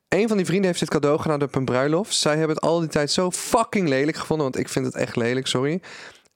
[0.08, 2.14] Een van die vrienden heeft dit cadeau gedaan op een bruiloft.
[2.14, 4.44] Zij hebben het al die tijd zo fucking lelijk gevonden.
[4.46, 5.80] Want ik vind het echt lelijk, sorry.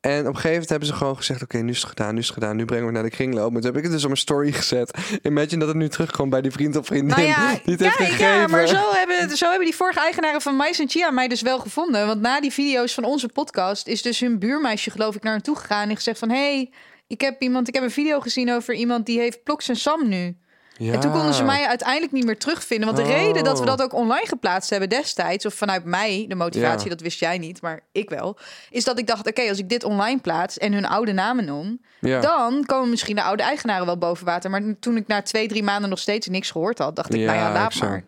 [0.00, 1.42] En op een gegeven moment hebben ze gewoon gezegd...
[1.42, 2.56] Oké, nu is het gedaan, nu is het gedaan.
[2.56, 3.52] Nu brengen we het naar de kringloop.
[3.52, 4.98] Maar toen heb ik het dus op mijn story gezet.
[5.22, 7.16] Imagine dat het nu terugkomt bij die vriend of vriendin.
[7.16, 8.26] Nou ja, die het heeft gegeven.
[8.26, 11.42] ja, maar zo hebben, zo hebben die vorige eigenaren van Mais en Chia mij dus
[11.42, 12.06] wel gevonden.
[12.06, 15.42] Want na die video's van onze podcast is dus hun buurmeisje geloof ik naar hen
[15.42, 16.30] toe gegaan en gezegd van...
[16.30, 16.70] hey,
[17.06, 20.08] ik heb iemand, ik heb een video gezien over iemand die heeft Ploks en Sam
[20.08, 20.36] nu.
[20.78, 20.92] Ja.
[20.92, 22.86] En toen konden ze mij uiteindelijk niet meer terugvinden.
[22.86, 23.18] Want de Oh.
[23.18, 25.46] reden dat we dat ook online geplaatst hebben destijds...
[25.46, 26.90] of vanuit mij, de motivatie, Ja.
[26.90, 28.38] dat wist jij niet, maar ik wel...
[28.70, 31.80] is dat ik dacht, oké, als ik dit online plaats en hun oude namen noem...
[32.00, 32.20] Ja.
[32.20, 34.50] dan komen misschien de oude eigenaren wel boven water.
[34.50, 36.96] Maar toen ik na twee, drie maanden nog steeds niks gehoord had...
[36.96, 38.04] dacht ik, nou ja, laat maar.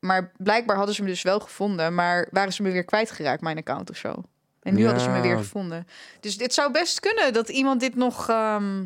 [0.00, 1.94] Maar blijkbaar hadden ze me dus wel gevonden...
[1.94, 4.14] maar waren ze me weer kwijtgeraakt, mijn account of zo.
[4.62, 5.86] En nu hadden ze me weer gevonden.
[6.20, 8.28] Dus dit zou best kunnen dat iemand dit nog...
[8.28, 8.84] ehm,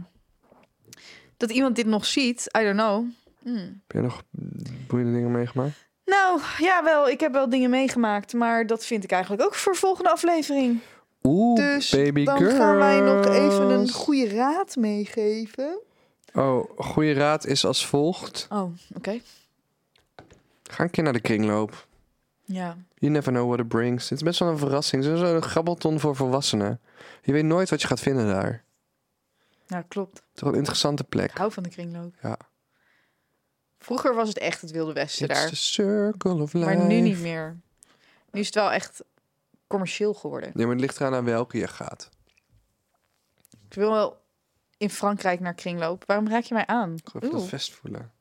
[1.36, 2.48] dat iemand dit nog ziet.
[2.58, 3.04] I don't know.
[3.42, 3.56] Hmm.
[3.56, 4.22] Heb je nog
[4.86, 5.88] boeiende dingen meegemaakt?
[6.04, 7.08] Nou, ja, wel.
[7.08, 8.32] Ik heb wel dingen meegemaakt.
[8.32, 10.80] Maar dat vind ik eigenlijk ook voor volgende aflevering.
[11.22, 12.54] Oeh, Dus baby dan girls.
[12.54, 15.78] gaan wij nog even een goede raad meegeven.
[16.34, 18.46] Oh, goede raad is als volgt.
[18.50, 19.20] Oh, oké.
[20.70, 21.86] Ga een keer naar de kringloop.
[22.44, 22.76] Ja.
[22.98, 24.08] You never know what it brings.
[24.08, 25.04] Het is best wel een verrassing.
[25.04, 26.80] Het is een grabbelton voor volwassenen.
[27.22, 28.63] Je weet nooit wat je gaat vinden daar.
[29.66, 30.16] Nou, klopt.
[30.16, 31.30] Het is wel een interessante plek.
[31.30, 32.14] Ik hou van de kringloop.
[32.22, 32.38] Ja.
[33.78, 35.48] Vroeger was het echt het Wilde Westen It's daar.
[35.48, 36.66] the circle of life.
[36.66, 37.60] Maar nu niet meer.
[38.30, 39.04] Nu is het wel echt
[39.66, 40.50] commercieel geworden.
[40.54, 42.08] Ja, maar het ligt eraan aan welke je gaat.
[43.68, 44.22] Ik wil wel
[44.76, 46.04] in Frankrijk naar kringloop.
[46.06, 46.94] Waarom raak je mij aan?
[46.94, 48.12] Ik wil even dat vest voelen.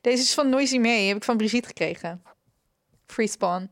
[0.00, 1.06] Deze is van Noisy May.
[1.06, 2.22] Heb ik van Brigitte gekregen.
[3.06, 3.70] Free spawn.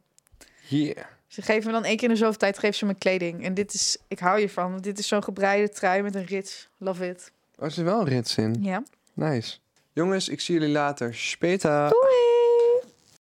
[0.68, 1.15] Hier.
[1.36, 3.44] Ze geven me dan één keer in de zoveel tijd geven ze me kleding.
[3.44, 4.70] En dit is, ik hou hiervan.
[4.70, 6.68] want Dit is zo'n gebreide trui met een rits.
[6.78, 7.32] Love it.
[7.58, 8.56] Oh, er zit wel een rits in.
[8.60, 8.82] Ja.
[9.14, 9.58] Nice.
[9.92, 11.14] Jongens, ik zie jullie later.
[11.14, 11.88] Speta.
[11.88, 12.35] Doei!